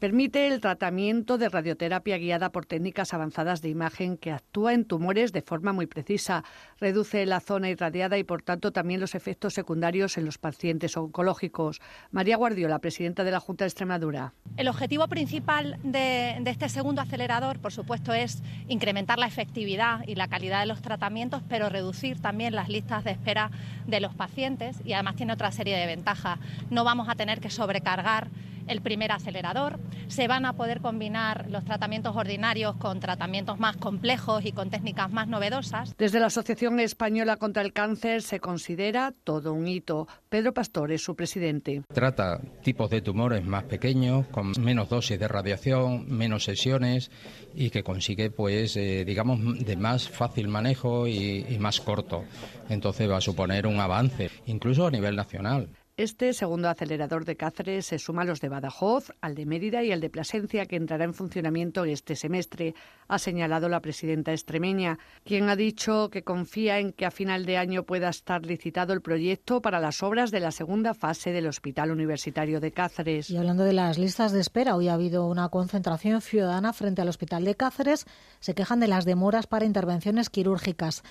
Permite 0.00 0.46
el 0.46 0.62
tratamiento 0.62 1.36
de 1.36 1.50
radioterapia 1.50 2.16
guiada 2.16 2.52
por 2.52 2.64
técnicas 2.64 3.12
avanzadas 3.12 3.60
de 3.60 3.68
imagen 3.68 4.16
que 4.16 4.32
actúa 4.32 4.72
en 4.72 4.86
tumores 4.86 5.30
de 5.30 5.42
forma 5.42 5.74
muy 5.74 5.86
precisa, 5.86 6.42
reduce 6.80 7.26
la 7.26 7.40
zona 7.40 7.68
irradiada 7.68 8.16
y, 8.16 8.24
por 8.24 8.40
tanto, 8.40 8.72
también 8.72 8.98
los 8.98 9.14
efectos 9.14 9.52
secundarios 9.52 10.16
en 10.16 10.24
los 10.24 10.38
pacientes 10.38 10.96
oncológicos. 10.96 11.82
María 12.12 12.38
Guardiola, 12.38 12.78
presidenta 12.78 13.24
de 13.24 13.30
la 13.30 13.40
Junta 13.40 13.64
de 13.64 13.68
Extremadura. 13.68 14.32
El 14.56 14.68
objetivo 14.68 15.06
principal 15.06 15.76
de, 15.82 16.38
de 16.40 16.50
este 16.50 16.70
segundo 16.70 17.02
acelerador, 17.02 17.58
por 17.58 17.74
supuesto, 17.74 18.14
es 18.14 18.42
incrementar 18.68 19.18
la 19.18 19.26
efectividad 19.26 20.00
y 20.06 20.14
la 20.14 20.28
calidad 20.28 20.60
de 20.60 20.66
los 20.66 20.80
tratamientos, 20.80 21.42
pero 21.46 21.68
reducir 21.68 22.22
también 22.22 22.54
las 22.54 22.70
listas 22.70 23.04
de 23.04 23.10
espera 23.10 23.50
de 23.86 24.00
los 24.00 24.14
pacientes 24.14 24.78
y 24.82 24.94
además 24.94 25.16
tiene 25.16 25.34
otra 25.34 25.52
serie 25.52 25.76
de 25.76 25.84
ventajas. 25.84 26.38
No 26.70 26.84
vamos 26.84 27.10
a 27.10 27.16
tener 27.16 27.38
que 27.40 27.50
sobrecargar 27.50 28.28
el 28.70 28.80
primer 28.80 29.12
acelerador. 29.12 29.78
Se 30.08 30.28
van 30.28 30.46
a 30.46 30.54
poder 30.54 30.80
combinar 30.80 31.50
los 31.50 31.64
tratamientos 31.64 32.16
ordinarios 32.16 32.76
con 32.76 33.00
tratamientos 33.00 33.58
más 33.58 33.76
complejos 33.76 34.44
y 34.44 34.52
con 34.52 34.70
técnicas 34.70 35.10
más 35.10 35.28
novedosas. 35.28 35.94
Desde 35.98 36.20
la 36.20 36.26
Asociación 36.26 36.80
Española 36.80 37.36
contra 37.36 37.62
el 37.62 37.72
Cáncer 37.72 38.22
se 38.22 38.40
considera 38.40 39.12
todo 39.24 39.52
un 39.52 39.68
hito. 39.68 40.08
Pedro 40.28 40.54
Pastor 40.54 40.92
es 40.92 41.02
su 41.02 41.14
presidente. 41.14 41.82
Trata 41.92 42.40
tipos 42.62 42.90
de 42.90 43.02
tumores 43.02 43.44
más 43.44 43.64
pequeños, 43.64 44.26
con 44.28 44.52
menos 44.60 44.88
dosis 44.88 45.18
de 45.18 45.28
radiación, 45.28 46.06
menos 46.08 46.44
sesiones 46.44 47.10
y 47.54 47.70
que 47.70 47.82
consigue, 47.82 48.30
pues, 48.30 48.76
eh, 48.76 49.04
digamos, 49.04 49.40
de 49.64 49.76
más 49.76 50.08
fácil 50.08 50.48
manejo 50.48 51.06
y, 51.06 51.46
y 51.48 51.58
más 51.58 51.80
corto. 51.80 52.24
Entonces 52.68 53.10
va 53.10 53.16
a 53.16 53.20
suponer 53.20 53.66
un 53.66 53.80
avance, 53.80 54.30
incluso 54.46 54.86
a 54.86 54.90
nivel 54.90 55.16
nacional. 55.16 55.68
Este 56.00 56.32
segundo 56.32 56.70
acelerador 56.70 57.26
de 57.26 57.36
Cáceres 57.36 57.84
se 57.84 57.98
suma 57.98 58.22
a 58.22 58.24
los 58.24 58.40
de 58.40 58.48
Badajoz, 58.48 59.12
al 59.20 59.34
de 59.34 59.44
Mérida 59.44 59.82
y 59.84 59.92
al 59.92 60.00
de 60.00 60.08
Plasencia, 60.08 60.64
que 60.64 60.76
entrará 60.76 61.04
en 61.04 61.12
funcionamiento 61.12 61.84
este 61.84 62.16
semestre, 62.16 62.74
ha 63.06 63.18
señalado 63.18 63.68
la 63.68 63.80
presidenta 63.80 64.32
extremeña, 64.32 64.98
quien 65.26 65.50
ha 65.50 65.56
dicho 65.56 66.08
que 66.08 66.22
confía 66.24 66.78
en 66.78 66.94
que 66.94 67.04
a 67.04 67.10
final 67.10 67.44
de 67.44 67.58
año 67.58 67.82
pueda 67.82 68.08
estar 68.08 68.46
licitado 68.46 68.94
el 68.94 69.02
proyecto 69.02 69.60
para 69.60 69.78
las 69.78 70.02
obras 70.02 70.30
de 70.30 70.40
la 70.40 70.52
segunda 70.52 70.94
fase 70.94 71.32
del 71.32 71.46
Hospital 71.46 71.90
Universitario 71.90 72.60
de 72.60 72.72
Cáceres. 72.72 73.28
Y 73.28 73.36
hablando 73.36 73.64
de 73.64 73.74
las 73.74 73.98
listas 73.98 74.32
de 74.32 74.40
espera, 74.40 74.76
hoy 74.76 74.88
ha 74.88 74.94
habido 74.94 75.26
una 75.26 75.50
concentración 75.50 76.22
ciudadana 76.22 76.72
frente 76.72 77.02
al 77.02 77.10
Hospital 77.10 77.44
de 77.44 77.56
Cáceres. 77.56 78.06
Se 78.38 78.54
quejan 78.54 78.80
de 78.80 78.88
las 78.88 79.04
demoras 79.04 79.46
para 79.46 79.66
intervenciones 79.66 80.30
quirúrgicas. 80.30 81.02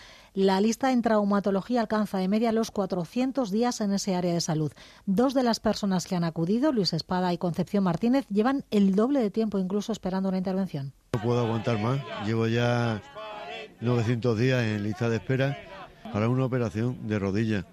La 0.41 0.61
lista 0.61 0.93
en 0.93 1.01
traumatología 1.01 1.81
alcanza 1.81 2.17
de 2.17 2.29
media 2.29 2.53
los 2.53 2.71
400 2.71 3.51
días 3.51 3.81
en 3.81 3.91
ese 3.91 4.15
área 4.15 4.33
de 4.33 4.39
salud. 4.39 4.71
Dos 5.05 5.33
de 5.33 5.43
las 5.43 5.59
personas 5.59 6.07
que 6.07 6.15
han 6.15 6.23
acudido, 6.23 6.71
Luis 6.71 6.93
Espada 6.93 7.33
y 7.33 7.37
Concepción 7.37 7.83
Martínez, 7.83 8.25
llevan 8.29 8.63
el 8.71 8.95
doble 8.95 9.19
de 9.19 9.31
tiempo 9.31 9.59
incluso 9.59 9.91
esperando 9.91 10.29
una 10.29 10.37
intervención. 10.37 10.93
No 11.11 11.21
puedo 11.21 11.41
aguantar 11.41 11.77
más. 11.79 11.99
Llevo 12.25 12.47
ya 12.47 13.01
900 13.81 14.39
días 14.39 14.63
en 14.63 14.83
lista 14.83 15.09
de 15.09 15.17
espera 15.17 15.57
para 16.13 16.29
una 16.29 16.45
operación 16.45 17.05
de 17.05 17.19
rodilla 17.19 17.65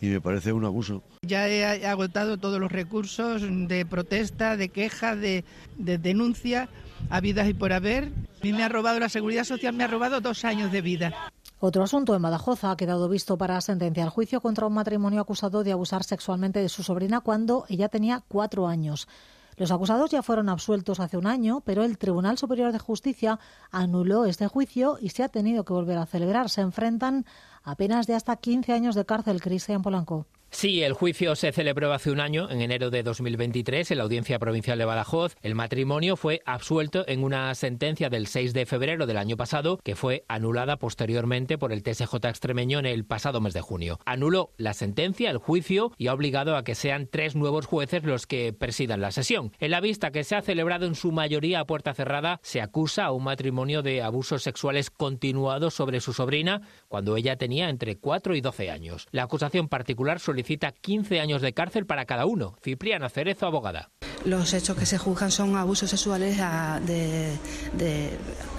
y 0.00 0.06
me 0.06 0.22
parece 0.22 0.54
un 0.54 0.64
abuso. 0.64 1.02
Ya 1.20 1.46
he 1.46 1.86
agotado 1.86 2.38
todos 2.38 2.58
los 2.58 2.72
recursos 2.72 3.42
de 3.68 3.84
protesta, 3.84 4.56
de 4.56 4.70
queja, 4.70 5.14
de, 5.14 5.44
de 5.76 5.98
denuncia, 5.98 6.70
habidas 7.10 7.50
y 7.50 7.52
por 7.52 7.74
haber. 7.74 8.04
A 8.04 8.44
mí 8.44 8.54
me 8.54 8.62
ha 8.62 8.70
robado 8.70 8.98
la 8.98 9.10
seguridad 9.10 9.44
social, 9.44 9.74
me 9.74 9.84
ha 9.84 9.88
robado 9.88 10.22
dos 10.22 10.46
años 10.46 10.72
de 10.72 10.80
vida. 10.80 11.30
Otro 11.66 11.82
asunto 11.82 12.14
en 12.14 12.20
Badajoz 12.20 12.62
ha 12.64 12.76
quedado 12.76 13.08
visto 13.08 13.38
para 13.38 13.58
sentencia 13.62 14.04
el 14.04 14.10
juicio 14.10 14.42
contra 14.42 14.66
un 14.66 14.74
matrimonio 14.74 15.22
acusado 15.22 15.64
de 15.64 15.72
abusar 15.72 16.04
sexualmente 16.04 16.60
de 16.60 16.68
su 16.68 16.82
sobrina 16.82 17.20
cuando 17.20 17.64
ella 17.70 17.88
tenía 17.88 18.22
cuatro 18.28 18.66
años. 18.66 19.08
Los 19.56 19.70
acusados 19.70 20.10
ya 20.10 20.22
fueron 20.22 20.50
absueltos 20.50 21.00
hace 21.00 21.16
un 21.16 21.26
año, 21.26 21.62
pero 21.64 21.82
el 21.82 21.96
Tribunal 21.96 22.36
Superior 22.36 22.70
de 22.70 22.78
Justicia 22.78 23.40
anuló 23.70 24.26
este 24.26 24.46
juicio 24.46 24.98
y 25.00 25.08
se 25.08 25.22
ha 25.22 25.30
tenido 25.30 25.64
que 25.64 25.72
volver 25.72 25.96
a 25.96 26.04
celebrar. 26.04 26.50
Se 26.50 26.60
enfrentan 26.60 27.24
a 27.62 27.76
penas 27.76 28.06
de 28.06 28.14
hasta 28.14 28.36
15 28.36 28.70
años 28.74 28.94
de 28.94 29.06
cárcel, 29.06 29.40
Cristian 29.40 29.80
Polanco. 29.80 30.26
Sí, 30.54 30.84
el 30.84 30.92
juicio 30.92 31.34
se 31.34 31.50
celebró 31.50 31.92
hace 31.92 32.12
un 32.12 32.20
año, 32.20 32.48
en 32.48 32.62
enero 32.62 32.88
de 32.88 33.02
2023, 33.02 33.90
en 33.90 33.98
la 33.98 34.04
Audiencia 34.04 34.38
Provincial 34.38 34.78
de 34.78 34.84
Badajoz. 34.84 35.34
El 35.42 35.56
matrimonio 35.56 36.16
fue 36.16 36.42
absuelto 36.46 37.04
en 37.08 37.24
una 37.24 37.52
sentencia 37.56 38.08
del 38.08 38.28
6 38.28 38.54
de 38.54 38.64
febrero 38.64 39.06
del 39.06 39.16
año 39.16 39.36
pasado, 39.36 39.80
que 39.82 39.96
fue 39.96 40.24
anulada 40.28 40.76
posteriormente 40.76 41.58
por 41.58 41.72
el 41.72 41.82
TSJ 41.82 42.14
extremeño 42.28 42.78
en 42.78 42.86
el 42.86 43.04
pasado 43.04 43.40
mes 43.40 43.52
de 43.52 43.62
junio. 43.62 43.98
Anuló 44.06 44.52
la 44.56 44.74
sentencia, 44.74 45.28
el 45.28 45.38
juicio, 45.38 45.90
y 45.98 46.06
ha 46.06 46.14
obligado 46.14 46.56
a 46.56 46.62
que 46.62 46.76
sean 46.76 47.08
tres 47.10 47.34
nuevos 47.34 47.66
jueces 47.66 48.04
los 48.04 48.28
que 48.28 48.52
presidan 48.52 49.00
la 49.00 49.10
sesión. 49.10 49.50
En 49.58 49.72
la 49.72 49.80
vista 49.80 50.12
que 50.12 50.22
se 50.22 50.36
ha 50.36 50.42
celebrado 50.42 50.86
en 50.86 50.94
su 50.94 51.10
mayoría 51.10 51.58
a 51.58 51.66
puerta 51.66 51.94
cerrada, 51.94 52.38
se 52.42 52.60
acusa 52.60 53.06
a 53.06 53.12
un 53.12 53.24
matrimonio 53.24 53.82
de 53.82 54.02
abusos 54.02 54.44
sexuales 54.44 54.90
continuados 54.90 55.74
sobre 55.74 56.00
su 56.00 56.12
sobrina 56.12 56.62
cuando 56.86 57.16
ella 57.16 57.36
tenía 57.36 57.70
entre 57.70 57.96
4 57.96 58.36
y 58.36 58.40
12 58.40 58.70
años. 58.70 59.08
La 59.10 59.24
acusación 59.24 59.68
particular 59.68 60.20
solicita 60.44 60.68
cita 60.68 60.80
15 60.80 61.20
años 61.20 61.42
de 61.42 61.52
cárcel 61.52 61.86
para 61.86 62.04
cada 62.04 62.26
uno. 62.26 62.56
Cipriana 62.62 63.08
Cerezo, 63.08 63.46
abogada. 63.46 63.90
Los 64.24 64.52
hechos 64.54 64.76
que 64.76 64.86
se 64.86 64.98
juzgan 64.98 65.30
son 65.30 65.56
abusos 65.56 65.90
sexuales 65.90 66.38
a, 66.40 66.80
de, 66.80 67.36
de, 67.72 68.10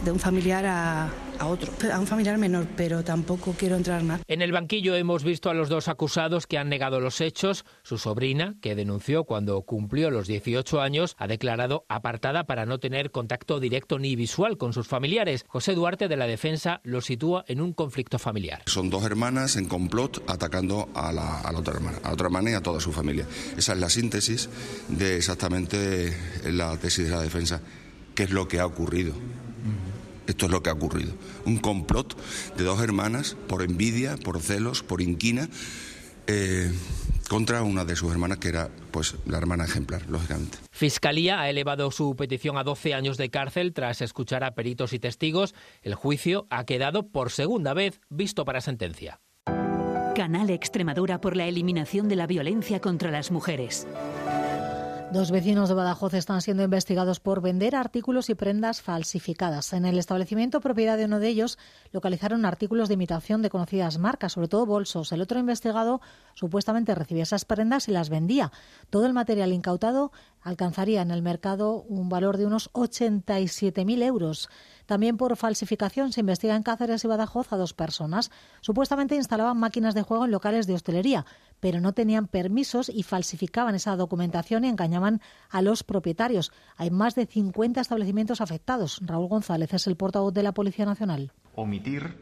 de, 0.03 0.11
un 0.11 0.19
familiar 0.19 0.65
a, 0.65 1.09
a 1.39 1.47
otro, 1.47 1.71
a 1.91 1.99
un 1.99 2.07
familiar 2.07 2.37
menor, 2.37 2.67
pero 2.75 3.03
tampoco 3.03 3.53
quiero 3.57 3.75
entrar 3.75 4.03
más. 4.03 4.21
En 4.27 4.41
el 4.41 4.51
banquillo 4.51 4.95
hemos 4.95 5.23
visto 5.23 5.49
a 5.49 5.53
los 5.53 5.69
dos 5.69 5.87
acusados 5.87 6.47
que 6.47 6.57
han 6.57 6.69
negado 6.69 6.99
los 6.99 7.21
hechos. 7.21 7.65
Su 7.83 7.97
sobrina, 7.97 8.55
que 8.61 8.75
denunció 8.75 9.23
cuando 9.23 9.61
cumplió 9.61 10.11
los 10.11 10.27
18 10.27 10.81
años, 10.81 11.15
ha 11.17 11.27
declarado 11.27 11.85
apartada 11.89 12.45
para 12.45 12.65
no 12.65 12.79
tener 12.79 13.11
contacto 13.11 13.59
directo 13.59 13.99
ni 13.99 14.15
visual 14.15 14.57
con 14.57 14.73
sus 14.73 14.87
familiares. 14.87 15.45
José 15.47 15.75
Duarte 15.75 16.07
de 16.07 16.17
la 16.17 16.27
Defensa 16.27 16.81
lo 16.83 17.01
sitúa 17.01 17.45
en 17.47 17.61
un 17.61 17.73
conflicto 17.73 18.19
familiar. 18.19 18.63
Son 18.65 18.89
dos 18.89 19.03
hermanas 19.05 19.55
en 19.55 19.67
complot 19.67 20.23
atacando 20.29 20.89
a 20.93 21.11
la, 21.11 21.41
a 21.41 21.51
la 21.51 21.59
otra 21.59 21.73
hermana, 21.75 21.97
a 22.03 22.07
la 22.07 22.13
otra 22.13 22.27
hermana 22.27 22.51
y 22.51 22.53
a 22.53 22.61
toda 22.61 22.79
su 22.79 22.91
familia. 22.91 23.25
Esa 23.57 23.73
es 23.73 23.79
la 23.79 23.89
síntesis 23.89 24.49
de 24.89 25.17
exactamente 25.17 26.15
la 26.45 26.77
tesis 26.77 27.05
de 27.05 27.11
la 27.11 27.21
defensa. 27.21 27.61
¿Qué 28.13 28.23
es 28.23 28.31
lo 28.31 28.47
que 28.47 28.59
ha 28.59 28.65
ocurrido? 28.65 29.13
Esto 30.27 30.45
es 30.45 30.51
lo 30.51 30.63
que 30.63 30.69
ha 30.69 30.73
ocurrido. 30.73 31.13
Un 31.45 31.57
complot 31.57 32.15
de 32.55 32.63
dos 32.63 32.81
hermanas 32.81 33.37
por 33.47 33.61
envidia, 33.61 34.17
por 34.17 34.41
celos, 34.41 34.83
por 34.83 35.01
inquina, 35.01 35.49
eh, 36.27 36.71
contra 37.29 37.63
una 37.63 37.85
de 37.85 37.95
sus 37.95 38.11
hermanas 38.11 38.37
que 38.39 38.49
era 38.49 38.69
pues 38.91 39.15
la 39.25 39.37
hermana 39.37 39.65
ejemplar, 39.65 40.07
lógicamente. 40.09 40.57
Fiscalía 40.71 41.41
ha 41.41 41.49
elevado 41.49 41.91
su 41.91 42.15
petición 42.15 42.57
a 42.57 42.63
12 42.63 42.93
años 42.93 43.17
de 43.17 43.29
cárcel 43.29 43.73
tras 43.73 44.01
escuchar 44.01 44.43
a 44.43 44.55
peritos 44.55 44.93
y 44.93 44.99
testigos. 44.99 45.55
El 45.81 45.95
juicio 45.95 46.47
ha 46.49 46.65
quedado 46.65 47.07
por 47.07 47.31
segunda 47.31 47.73
vez 47.73 47.99
visto 48.09 48.45
para 48.45 48.61
sentencia. 48.61 49.19
Canal 50.15 50.49
Extremadura 50.49 51.19
por 51.19 51.35
la 51.35 51.45
eliminación 51.45 52.07
de 52.07 52.15
la 52.15 52.25
violencia 52.25 52.79
contra 52.79 53.11
las 53.11 53.31
mujeres. 53.31 53.85
Dos 55.15 55.31
vecinos 55.31 55.69
de 55.69 55.75
Badajoz 55.75 56.13
están 56.13 56.41
siendo 56.41 56.61
investigados 56.61 57.21
por 57.21 57.39
vender 57.39 57.73
artículos 57.73 58.29
y 58.29 58.35
prendas 58.35 58.81
falsificadas. 58.81 59.71
En 59.71 59.85
el 59.85 59.97
establecimiento 59.97 60.59
propiedad 60.59 60.97
de 60.97 61.05
uno 61.05 61.21
de 61.21 61.29
ellos 61.29 61.57
localizaron 61.93 62.43
artículos 62.43 62.89
de 62.89 62.95
imitación 62.95 63.41
de 63.41 63.49
conocidas 63.49 63.97
marcas, 63.97 64.33
sobre 64.33 64.49
todo 64.49 64.65
bolsos. 64.65 65.13
El 65.13 65.21
otro 65.21 65.39
investigado 65.39 66.01
supuestamente 66.33 66.93
recibía 66.95 67.23
esas 67.23 67.45
prendas 67.45 67.87
y 67.87 67.93
las 67.93 68.09
vendía. 68.09 68.51
Todo 68.89 69.05
el 69.05 69.13
material 69.13 69.53
incautado 69.53 70.11
alcanzaría 70.45 71.01
en 71.01 71.11
el 71.11 71.23
mercado 71.23 71.81
un 71.89 72.07
valor 72.07 72.37
de 72.37 72.45
unos 72.45 72.71
87.000 72.73 74.03
euros. 74.03 74.47
También 74.85 75.17
por 75.17 75.35
falsificación 75.35 76.13
se 76.13 76.19
investiga 76.21 76.55
en 76.55 76.61
Cáceres 76.61 77.03
y 77.03 77.07
Badajoz 77.07 77.51
a 77.51 77.57
dos 77.57 77.73
personas. 77.73 78.31
Supuestamente 78.61 79.15
instalaban 79.15 79.57
máquinas 79.57 79.95
de 79.95 80.03
juego 80.03 80.23
en 80.23 80.31
locales 80.31 80.67
de 80.67 80.75
hostelería, 80.75 81.25
pero 81.59 81.81
no 81.81 81.93
tenían 81.93 82.27
permisos 82.27 82.89
y 82.89 83.01
falsificaban 83.01 83.73
esa 83.73 83.95
documentación 83.95 84.63
y 84.63 84.69
engañaban 84.69 85.19
a 85.49 85.63
los 85.63 85.83
propietarios. 85.83 86.51
Hay 86.77 86.91
más 86.91 87.15
de 87.15 87.25
50 87.25 87.81
establecimientos 87.81 88.39
afectados. 88.39 88.99
Raúl 89.03 89.27
González 89.27 89.73
es 89.73 89.87
el 89.87 89.97
portavoz 89.97 90.31
de 90.31 90.43
la 90.43 90.53
Policía 90.53 90.85
Nacional. 90.85 91.31
Omitir 91.55 92.17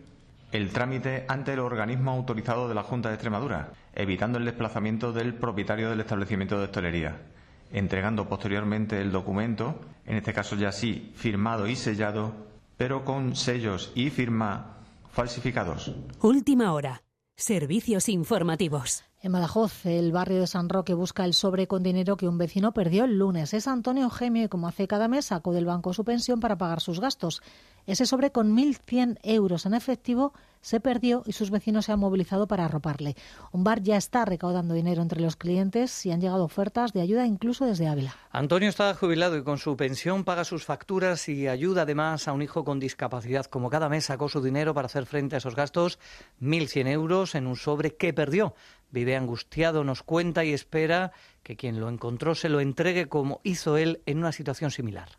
el 0.54 0.70
trámite 0.70 1.26
ante 1.28 1.54
el 1.54 1.60
organismo 1.60 2.12
autorizado 2.12 2.70
de 2.70 2.76
la 2.76 2.84
Junta 2.84 3.10
de 3.10 3.16
Extremadura, 3.16 3.74
evitando 3.94 4.38
el 4.38 4.46
desplazamiento 4.46 5.12
del 5.12 5.34
propietario 5.34 5.90
del 5.90 6.00
establecimiento 6.00 6.58
de 6.58 6.64
hostelería 6.64 7.33
entregando 7.74 8.30
posteriormente 8.30 9.02
el 9.02 9.12
documento, 9.12 9.82
en 10.06 10.16
este 10.16 10.34
caso 10.34 10.56
ya 10.56 10.72
sí 10.72 11.12
firmado 11.16 11.68
y 11.68 11.76
sellado, 11.76 12.34
pero 12.78 13.04
con 13.04 13.36
sellos 13.36 13.92
y 13.96 14.10
firma 14.10 14.78
falsificados. 15.12 15.94
Última 16.22 16.74
hora. 16.74 17.04
Servicios 17.36 18.10
informativos. 18.10 19.04
En 19.24 19.32
Badajoz, 19.32 19.86
el 19.86 20.12
barrio 20.12 20.40
de 20.40 20.48
San 20.48 20.70
Roque 20.70 20.94
busca 20.94 21.26
el 21.26 21.34
sobre 21.34 21.66
con 21.66 21.82
dinero 21.82 22.16
que 22.16 22.28
un 22.28 22.38
vecino 22.38 22.74
perdió 22.74 23.06
el 23.06 23.18
lunes. 23.18 23.54
Es 23.54 23.68
Antonio 23.68 24.10
Gemio 24.10 24.44
y 24.44 24.50
como 24.50 24.68
hace 24.68 24.88
cada 24.88 25.08
mes 25.08 25.26
sacó 25.26 25.52
del 25.52 25.66
banco 25.66 25.94
su 25.94 26.04
pensión 26.04 26.40
para 26.40 26.58
pagar 26.58 26.80
sus 26.80 27.00
gastos. 27.00 27.42
Ese 27.86 28.06
sobre 28.06 28.32
con 28.32 28.56
1.100 28.56 29.20
euros 29.24 29.66
en 29.66 29.74
efectivo 29.74 30.34
se 30.62 30.80
perdió 30.80 31.24
y 31.26 31.34
sus 31.34 31.52
vecinos 31.52 31.86
se 31.86 31.92
han 31.92 32.00
movilizado 32.00 32.48
para 32.48 32.66
arroparle. 32.66 33.16
Un 33.52 33.66
bar 33.66 33.82
ya 33.82 33.98
está 33.98 34.24
recaudando 34.24 34.74
dinero 34.74 35.02
entre 35.02 35.22
los 35.22 35.36
clientes 35.36 36.06
y 36.06 36.12
han 36.12 36.22
llegado 36.22 36.46
ofertas 36.46 36.94
de 36.94 37.02
ayuda 37.02 37.28
incluso 37.28 37.66
desde 37.66 37.88
Ávila. 37.88 38.16
Antonio 38.32 38.70
está 38.70 38.94
jubilado 38.96 39.38
y 39.38 39.44
con 39.44 39.58
su 39.58 39.76
pensión 39.76 40.24
paga 40.24 40.46
sus 40.46 40.64
facturas 40.64 41.28
y 41.28 41.50
ayuda 41.50 41.82
además 41.82 42.28
a 42.30 42.34
un 42.34 42.42
hijo 42.42 42.64
con 42.64 42.80
discapacidad. 42.80 43.46
Como 43.46 43.70
cada 43.70 43.90
mes 43.90 44.06
sacó 44.06 44.30
su 44.30 44.42
dinero 44.42 44.74
para 44.74 44.86
hacer 44.86 45.06
frente 45.06 45.36
a 45.36 45.40
esos 45.40 45.56
gastos, 45.56 46.00
1.100 46.42 46.88
euros 46.88 47.36
en 47.36 47.46
un 47.46 47.58
sobre 47.58 47.96
que 47.96 48.14
perdió. 48.14 48.56
Vive 48.90 49.18
angustiado, 49.18 49.84
nos 49.84 50.04
cuenta 50.04 50.46
y 50.46 50.54
espera 50.54 51.12
que 51.44 51.58
quien 51.58 51.82
lo 51.82 51.90
encontró 51.90 52.36
se 52.36 52.48
lo 52.48 52.62
entregue 52.62 53.10
como 53.10 53.42
hizo 53.44 53.76
él 53.76 54.02
en 54.06 54.20
una 54.20 54.32
situación 54.32 54.72
similar. 54.72 55.10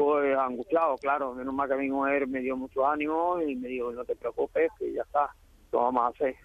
Pues 0.00 0.34
angustiado, 0.34 0.96
claro. 0.96 1.34
Menos 1.34 1.52
mal 1.52 1.68
que 1.68 1.76
mi 1.76 1.90
mujer 1.90 2.26
me 2.26 2.40
dio 2.40 2.56
mucho 2.56 2.86
ánimo 2.86 3.38
y 3.42 3.54
me 3.54 3.68
dijo, 3.68 3.92
no 3.92 4.02
te 4.02 4.16
preocupes, 4.16 4.70
que 4.78 4.94
ya 4.94 5.02
está, 5.02 5.28
lo 5.72 5.80
vamos 5.80 6.04
a 6.04 6.06
hacer. 6.06 6.36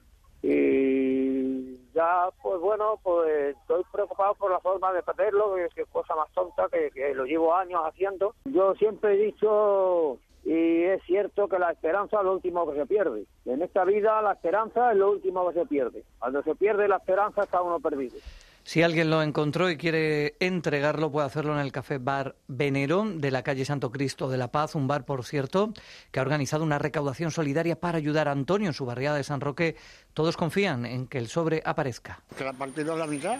Y 0.43 1.77
ya, 1.93 2.27
pues 2.43 2.59
bueno, 2.59 2.99
pues 3.01 3.55
estoy 3.55 3.81
preocupado 3.93 4.35
por 4.35 4.51
la 4.51 4.59
forma 4.59 4.91
de 4.91 5.01
perderlo, 5.03 5.55
que 5.73 5.83
es 5.83 5.87
cosa 5.87 6.15
más 6.15 6.29
tonta, 6.33 6.67
que, 6.69 6.91
que 6.91 7.15
lo 7.15 7.23
llevo 7.23 7.55
años 7.55 7.81
haciendo. 7.85 8.35
Yo 8.43 8.75
siempre 8.75 9.13
he 9.13 9.25
dicho 9.27 10.19
y 10.43 10.83
es 10.83 11.01
cierto 11.03 11.47
que 11.47 11.57
la 11.57 11.71
esperanza 11.71 12.17
es 12.17 12.25
lo 12.25 12.33
último 12.33 12.69
que 12.69 12.77
se 12.77 12.85
pierde. 12.85 13.23
En 13.45 13.61
esta 13.61 13.85
vida 13.85 14.21
la 14.21 14.33
esperanza 14.33 14.91
es 14.91 14.97
lo 14.97 15.11
último 15.11 15.47
que 15.47 15.61
se 15.61 15.65
pierde. 15.65 16.03
Cuando 16.19 16.43
se 16.43 16.55
pierde 16.55 16.89
la 16.89 16.97
esperanza 16.97 17.43
está 17.43 17.61
uno 17.61 17.79
perdido. 17.79 18.17
Si 18.65 18.81
alguien 18.81 19.11
lo 19.11 19.21
encontró 19.21 19.69
y 19.69 19.77
quiere 19.77 20.37
entregarlo, 20.39 21.11
puede 21.11 21.27
hacerlo 21.27 21.53
en 21.53 21.59
el 21.59 21.71
Café 21.71 21.99
Bar 21.99 22.35
Venerón 22.47 23.21
de 23.21 23.29
la 23.29 23.43
calle 23.43 23.63
Santo 23.63 23.91
Cristo 23.91 24.27
de 24.27 24.37
la 24.37 24.51
Paz, 24.51 24.73
un 24.73 24.87
bar, 24.87 25.05
por 25.05 25.23
cierto, 25.23 25.71
que 26.11 26.19
ha 26.19 26.23
organizado 26.23 26.63
una 26.63 26.79
recaudación 26.79 27.29
solidaria 27.29 27.79
para 27.79 27.99
ayudar 27.99 28.27
a 28.27 28.31
Antonio 28.31 28.67
en 28.67 28.73
su 28.73 28.83
barriada 28.83 29.17
de 29.17 29.23
San 29.23 29.39
Roque. 29.39 29.75
Todos 30.15 30.35
confían 30.35 30.87
en 30.87 31.05
que 31.05 31.19
el 31.19 31.27
sobre 31.27 31.61
aparezca. 31.63 32.23
Que 32.35 32.43
la 32.43 32.53
partido 32.53 32.93
a 32.93 32.97
la 32.97 33.05
mitad. 33.05 33.37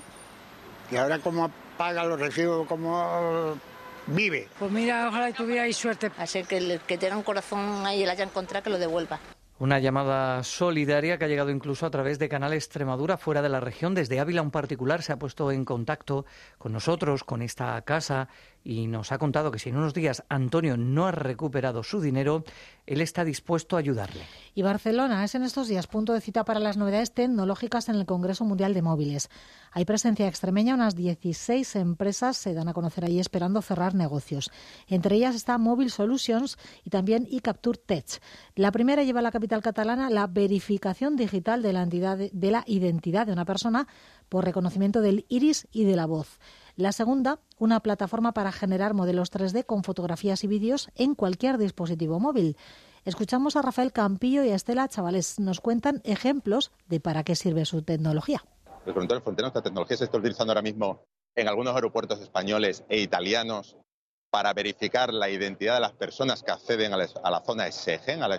Y 0.92 0.96
ahora 0.96 1.18
cómo 1.18 1.50
paga 1.76 2.06
los 2.06 2.20
recibos, 2.20 2.68
cómo 2.68 3.56
vive. 4.06 4.48
Pues 4.60 4.72
mira, 4.72 5.08
ojalá 5.08 5.34
tuvierais 5.34 5.76
suerte. 5.76 6.12
Así 6.20 6.44
que 6.44 6.58
el 6.58 6.82
que 6.82 7.00
tenga 7.00 7.18
un 7.18 7.24
corazón 7.24 7.84
ahí 7.88 8.04
y 8.04 8.06
la 8.06 8.12
haya 8.12 8.26
encontrado, 8.26 8.64
que 8.64 8.70
lo 8.70 8.78
devuelva. 8.78 9.20
Una 9.58 9.80
llamada 9.80 10.44
solidaria 10.44 11.18
que 11.18 11.24
ha 11.24 11.28
llegado 11.30 11.50
incluso 11.50 11.86
a 11.86 11.90
través 11.90 12.20
de 12.20 12.28
Canal 12.28 12.52
Extremadura 12.52 13.16
fuera 13.16 13.42
de 13.42 13.48
la 13.48 13.62
región. 13.62 13.96
Desde 13.96 14.20
Ávila 14.20 14.42
un 14.42 14.52
particular 14.52 15.02
se 15.02 15.14
ha 15.14 15.18
puesto 15.18 15.50
en 15.50 15.64
contacto 15.64 16.26
con 16.58 16.74
nosotros, 16.74 17.24
con 17.24 17.42
esta 17.42 17.82
casa, 17.84 18.28
y 18.66 18.88
nos 18.88 19.12
ha 19.12 19.20
contado 19.20 19.52
que 19.52 19.60
si 19.60 19.70
en 19.70 19.78
unos 19.78 19.94
días 19.94 20.24
Antonio 20.28 20.76
no 20.76 21.06
ha 21.06 21.12
recuperado 21.12 21.84
su 21.84 22.02
dinero, 22.02 22.44
él 22.88 23.00
está 23.00 23.24
dispuesto 23.24 23.76
a 23.76 23.80
ayudarle. 23.80 24.22
Y 24.56 24.64
Barcelona 24.64 25.24
es 25.24 25.36
en 25.36 25.44
estos 25.44 25.68
días 25.68 25.86
punto 25.86 26.14
de 26.14 26.20
cita 26.20 26.44
para 26.44 26.60
las 26.60 26.76
novedades 26.76 27.14
tecnológicas 27.14 27.90
en 27.90 27.96
el 27.96 28.08
Congreso 28.08 28.44
Mundial 28.44 28.74
de 28.74 28.82
Móviles. 28.82 29.30
Hay 29.72 29.86
presencia 29.86 30.28
extremeña, 30.28 30.74
unas 30.74 30.96
16 30.96 31.76
empresas 31.76 32.38
se 32.38 32.54
dan 32.56 32.68
a 32.68 32.74
conocer 32.74 33.06
ahí 33.06 33.20
esperando 33.20 33.62
cerrar 33.62 33.94
negocios. 33.94 34.50
Entre 34.88 35.16
ellas 35.16 35.36
está 35.36 35.58
Mobile 35.60 35.92
Solutions 35.92 36.58
y 36.84 36.90
también 36.90 37.28
eCapture 37.32 37.78
Tech. 37.78 38.22
La 38.56 38.72
primera 38.72 39.04
lleva 39.04 39.20
a 39.20 39.24
la 39.24 39.32
capital 39.32 39.62
catalana 39.62 40.10
la 40.10 40.26
verificación 40.26 41.16
digital 41.16 41.62
de 41.62 41.74
la, 41.74 41.84
entidad, 41.84 42.18
de 42.18 42.52
la 42.52 42.64
identidad 42.66 43.28
de 43.28 43.34
una 43.34 43.46
persona 43.46 43.88
por 44.28 44.44
reconocimiento 44.44 45.02
del 45.02 45.26
iris 45.30 45.68
y 45.72 45.84
de 45.84 45.96
la 45.96 46.08
voz. 46.08 46.40
La 46.78 46.92
segunda, 46.92 47.40
una 47.58 47.80
plataforma 47.80 48.34
para 48.34 48.52
generar 48.52 48.94
modelos 48.94 49.32
3D 49.32 49.66
con 49.66 49.86
fotografías 49.86 50.44
y 50.44 50.48
vídeos 50.48 50.90
en 50.96 51.16
cualquier 51.16 51.58
dispositivo 51.58 52.20
móvil. 52.20 52.58
Escuchamos 53.06 53.56
a 53.56 53.62
Rafael 53.62 53.94
Campillo 53.94 54.44
y 54.44 54.50
a 54.50 54.56
Estela 54.56 54.90
Chavales. 54.90 55.40
Nos 55.40 55.62
cuentan 55.62 56.02
ejemplos 56.04 56.74
de 56.88 57.00
para 57.00 57.24
qué 57.24 57.36
sirve 57.36 57.64
su 57.64 57.82
tecnología. 57.84 58.44
El 58.86 58.94
Frontera 58.94 59.22
Frontera, 59.22 59.48
esta 59.48 59.62
tecnología 59.62 59.96
se 59.96 60.04
está 60.04 60.18
utilizando 60.18 60.52
ahora 60.52 60.62
mismo 60.62 61.06
en 61.34 61.48
algunos 61.48 61.76
aeropuertos 61.76 62.20
españoles 62.20 62.84
e 62.90 63.00
italianos 63.00 63.78
para 64.30 64.54
verificar 64.54 65.14
la 65.14 65.30
identidad 65.30 65.76
de 65.76 65.80
las 65.80 65.94
personas 65.94 66.44
que 66.44 66.52
acceden 66.52 66.92
a 66.92 66.98
la 66.98 67.42
zona 67.46 67.72
Schengen, 67.72 68.22
al 68.22 68.34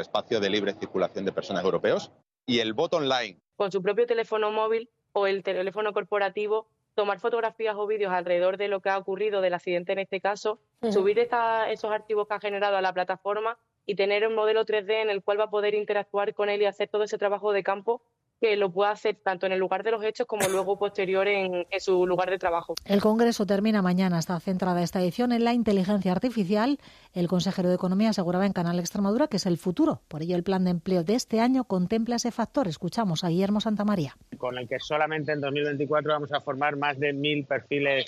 espacio 0.00 0.38
de 0.38 0.48
libre 0.48 0.74
circulación 0.74 1.24
de 1.24 1.32
personas 1.32 1.64
europeos. 1.64 2.12
Y 2.46 2.60
el 2.60 2.72
bot 2.72 2.94
online. 2.94 3.40
Con 3.56 3.72
su 3.72 3.82
propio 3.82 4.06
teléfono 4.06 4.52
móvil 4.52 4.90
o 5.12 5.26
el 5.26 5.42
teléfono 5.42 5.92
corporativo 5.92 6.68
tomar 6.94 7.20
fotografías 7.20 7.76
o 7.76 7.86
vídeos 7.86 8.12
alrededor 8.12 8.56
de 8.56 8.68
lo 8.68 8.80
que 8.80 8.90
ha 8.90 8.98
ocurrido, 8.98 9.40
del 9.40 9.54
accidente 9.54 9.92
en 9.92 10.00
este 10.00 10.20
caso, 10.20 10.60
subir 10.90 11.18
esos 11.18 11.90
archivos 11.90 12.26
que 12.26 12.34
ha 12.34 12.40
generado 12.40 12.76
a 12.76 12.82
la 12.82 12.92
plataforma 12.92 13.58
y 13.86 13.94
tener 13.94 14.26
un 14.26 14.34
modelo 14.34 14.64
3D 14.64 15.02
en 15.02 15.10
el 15.10 15.22
cual 15.22 15.40
va 15.40 15.44
a 15.44 15.50
poder 15.50 15.74
interactuar 15.74 16.34
con 16.34 16.48
él 16.48 16.62
y 16.62 16.66
hacer 16.66 16.88
todo 16.88 17.04
ese 17.04 17.18
trabajo 17.18 17.52
de 17.52 17.62
campo 17.62 18.02
que 18.40 18.56
lo 18.56 18.72
pueda 18.72 18.90
hacer 18.90 19.16
tanto 19.22 19.46
en 19.46 19.52
el 19.52 19.58
lugar 19.58 19.82
de 19.82 19.90
los 19.90 20.02
hechos 20.02 20.26
como 20.26 20.48
luego 20.48 20.78
posterior 20.78 21.28
en, 21.28 21.66
su 21.78 22.06
lugar 22.06 22.30
de 22.30 22.38
trabajo. 22.38 22.74
El 22.84 23.00
Congreso 23.00 23.44
termina 23.46 23.82
mañana. 23.82 24.18
Está 24.18 24.40
centrada 24.40 24.82
esta 24.82 25.00
edición 25.00 25.32
en 25.32 25.44
la 25.44 25.52
inteligencia 25.52 26.12
artificial. 26.12 26.78
El 27.12 27.28
consejero 27.28 27.68
de 27.68 27.74
Economía 27.74 28.10
aseguraba 28.10 28.46
en 28.46 28.52
Canal 28.52 28.78
Extremadura 28.78 29.28
que 29.28 29.36
es 29.36 29.46
el 29.46 29.58
futuro. 29.58 30.00
Por 30.08 30.22
ello, 30.22 30.36
el 30.36 30.42
plan 30.42 30.64
de 30.64 30.70
empleo 30.70 31.04
de 31.04 31.14
este 31.14 31.40
año 31.40 31.64
contempla 31.64 32.16
ese 32.16 32.30
factor. 32.30 32.66
Escuchamos 32.66 33.24
a 33.24 33.28
Guillermo 33.28 33.60
Santamaría. 33.60 34.14
Con 34.38 34.56
el 34.56 34.66
que 34.66 34.78
solamente 34.80 35.32
en 35.32 35.40
2024 35.40 36.12
vamos 36.12 36.32
a 36.32 36.40
formar 36.40 36.76
más 36.76 36.98
de 36.98 37.12
mil 37.12 37.44
perfiles 37.44 38.06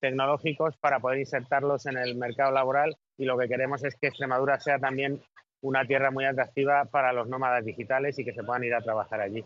tecnológicos 0.00 0.76
para 0.76 1.00
poder 1.00 1.20
insertarlos 1.20 1.86
en 1.86 1.98
el 1.98 2.16
mercado 2.16 2.52
laboral 2.52 2.96
y 3.16 3.24
lo 3.24 3.36
que 3.38 3.48
queremos 3.48 3.82
es 3.84 3.96
que 3.96 4.08
Extremadura 4.08 4.60
sea 4.60 4.78
también 4.78 5.20
una 5.62 5.84
tierra 5.84 6.10
muy 6.10 6.24
atractiva 6.24 6.84
para 6.84 7.12
los 7.12 7.28
nómadas 7.28 7.64
digitales 7.64 8.18
y 8.18 8.24
que 8.24 8.32
se 8.32 8.44
puedan 8.44 8.64
ir 8.64 8.74
a 8.74 8.82
trabajar 8.82 9.20
allí. 9.20 9.44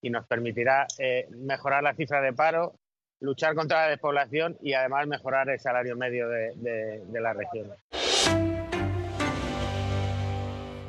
Y 0.00 0.10
nos 0.10 0.26
permitirá 0.26 0.86
eh, 0.98 1.26
mejorar 1.30 1.82
la 1.82 1.94
cifra 1.94 2.20
de 2.20 2.32
paro, 2.32 2.74
luchar 3.20 3.54
contra 3.54 3.82
la 3.82 3.90
despoblación 3.90 4.56
y 4.62 4.74
además 4.74 5.06
mejorar 5.06 5.48
el 5.50 5.58
salario 5.58 5.96
medio 5.96 6.28
de, 6.28 6.52
de, 6.56 7.04
de 7.04 7.20
la 7.20 7.32
región. 7.32 7.72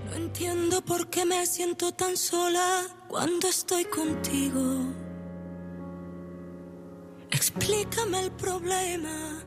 No 0.06 0.16
entiendo 0.16 0.82
por 0.82 1.10
qué 1.10 1.26
me 1.26 1.46
siento 1.46 1.92
tan 1.94 2.16
sola 2.16 2.84
cuando 3.08 3.48
estoy 3.48 3.86
contigo. 3.86 4.94
Explícame 7.32 8.20
el 8.22 8.32
problema, 8.32 9.44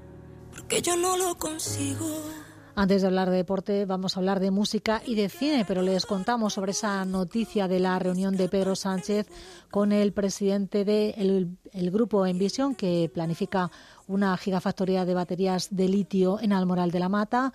porque 0.53 0.81
yo 0.83 0.97
no 0.97 1.17
lo 1.17 1.35
consigo. 1.37 2.42
Antes 2.75 3.03
de 3.03 3.09
hablar 3.09 3.29
de 3.29 3.37
deporte, 3.37 3.85
vamos 3.85 4.17
a 4.17 4.21
hablar 4.21 4.41
de 4.41 4.51
música 4.51 5.03
y 5.05 5.15
de 5.15 5.29
cine, 5.29 5.67
pero 5.69 5.83
les 5.83 6.07
contamos 6.07 6.55
sobre 6.55 6.71
esa 6.71 7.05
noticia 7.05 7.69
de 7.69 7.79
la 7.79 7.99
reunión 7.99 8.35
de 8.35 8.49
Pedro 8.49 8.77
Sánchez 8.77 9.29
con 9.71 9.93
el 9.93 10.15
presidente 10.15 10.87
del 10.87 11.59
el 11.71 11.91
grupo 11.91 12.25
Envision, 12.25 12.75
que 12.75 13.11
planifica 13.13 13.71
una 14.07 14.35
gigafactoría 14.39 15.05
de 15.05 15.13
baterías 15.13 15.69
de 15.71 15.89
litio 15.89 16.41
en 16.41 16.55
Almoral 16.55 16.91
de 16.91 17.01
la 17.01 17.11
Mata. 17.11 17.53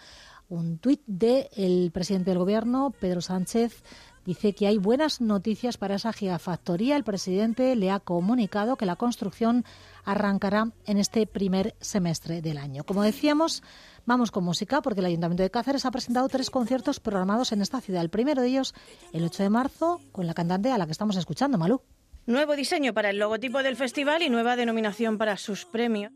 Un 0.49 0.77
tuit 0.77 1.01
del 1.07 1.89
presidente 1.91 2.29
del 2.29 2.39
gobierno, 2.39 2.93
Pedro 2.99 3.19
Sánchez, 3.19 3.83
dice 4.23 4.53
que 4.53 4.67
hay 4.67 4.77
buenas 4.77 5.19
noticias 5.19 5.77
para 5.77 5.95
esa 5.95 6.13
gigafactoría. 6.13 6.95
El 6.95 7.03
presidente 7.03 7.75
le 7.75 7.89
ha 7.89 7.99
comunicado 7.99 8.75
que 8.75 8.85
la 8.85 8.97
construcción 8.97 9.65
arrancará 10.07 10.71
en 10.85 10.97
este 10.97 11.27
primer 11.27 11.75
semestre 11.79 12.41
del 12.41 12.57
año. 12.57 12.83
Como 12.83 13.03
decíamos, 13.03 13.61
Vamos 14.07 14.31
con 14.31 14.45
música 14.45 14.81
porque 14.81 15.01
el 15.01 15.05
Ayuntamiento 15.05 15.43
de 15.43 15.51
Cáceres 15.51 15.85
ha 15.85 15.91
presentado 15.91 16.29
tres 16.29 16.49
conciertos 16.49 17.01
programados 17.01 17.51
en 17.51 17.61
esta 17.61 17.81
ciudad. 17.81 18.01
El 18.01 18.09
primero 18.09 18.41
de 18.41 18.47
ellos, 18.47 18.73
el 19.11 19.25
8 19.25 19.43
de 19.43 19.49
marzo, 19.49 19.99
con 20.13 20.25
la 20.25 20.33
cantante 20.33 20.71
a 20.71 20.77
la 20.77 20.85
que 20.85 20.93
estamos 20.93 21.17
escuchando, 21.17 21.57
Malú. 21.57 21.81
Nuevo 22.25 22.55
diseño 22.55 22.93
para 22.93 23.09
el 23.09 23.19
logotipo 23.19 23.63
del 23.63 23.75
festival 23.75 24.21
y 24.21 24.29
nueva 24.29 24.55
denominación 24.55 25.17
para 25.17 25.35
sus 25.35 25.65
premios. 25.65 26.13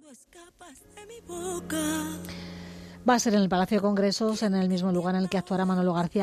Va 3.10 3.15
a 3.15 3.19
ser 3.19 3.34
en 3.34 3.41
el 3.41 3.49
Palacio 3.49 3.77
de 3.77 3.82
Congresos, 3.82 4.41
en 4.43 4.56
el 4.56 4.69
mismo 4.69 4.93
lugar 4.93 5.15
en 5.15 5.23
el 5.23 5.30
que 5.30 5.38
actuará 5.38 5.65
Manolo 5.65 5.93
García 5.93 6.19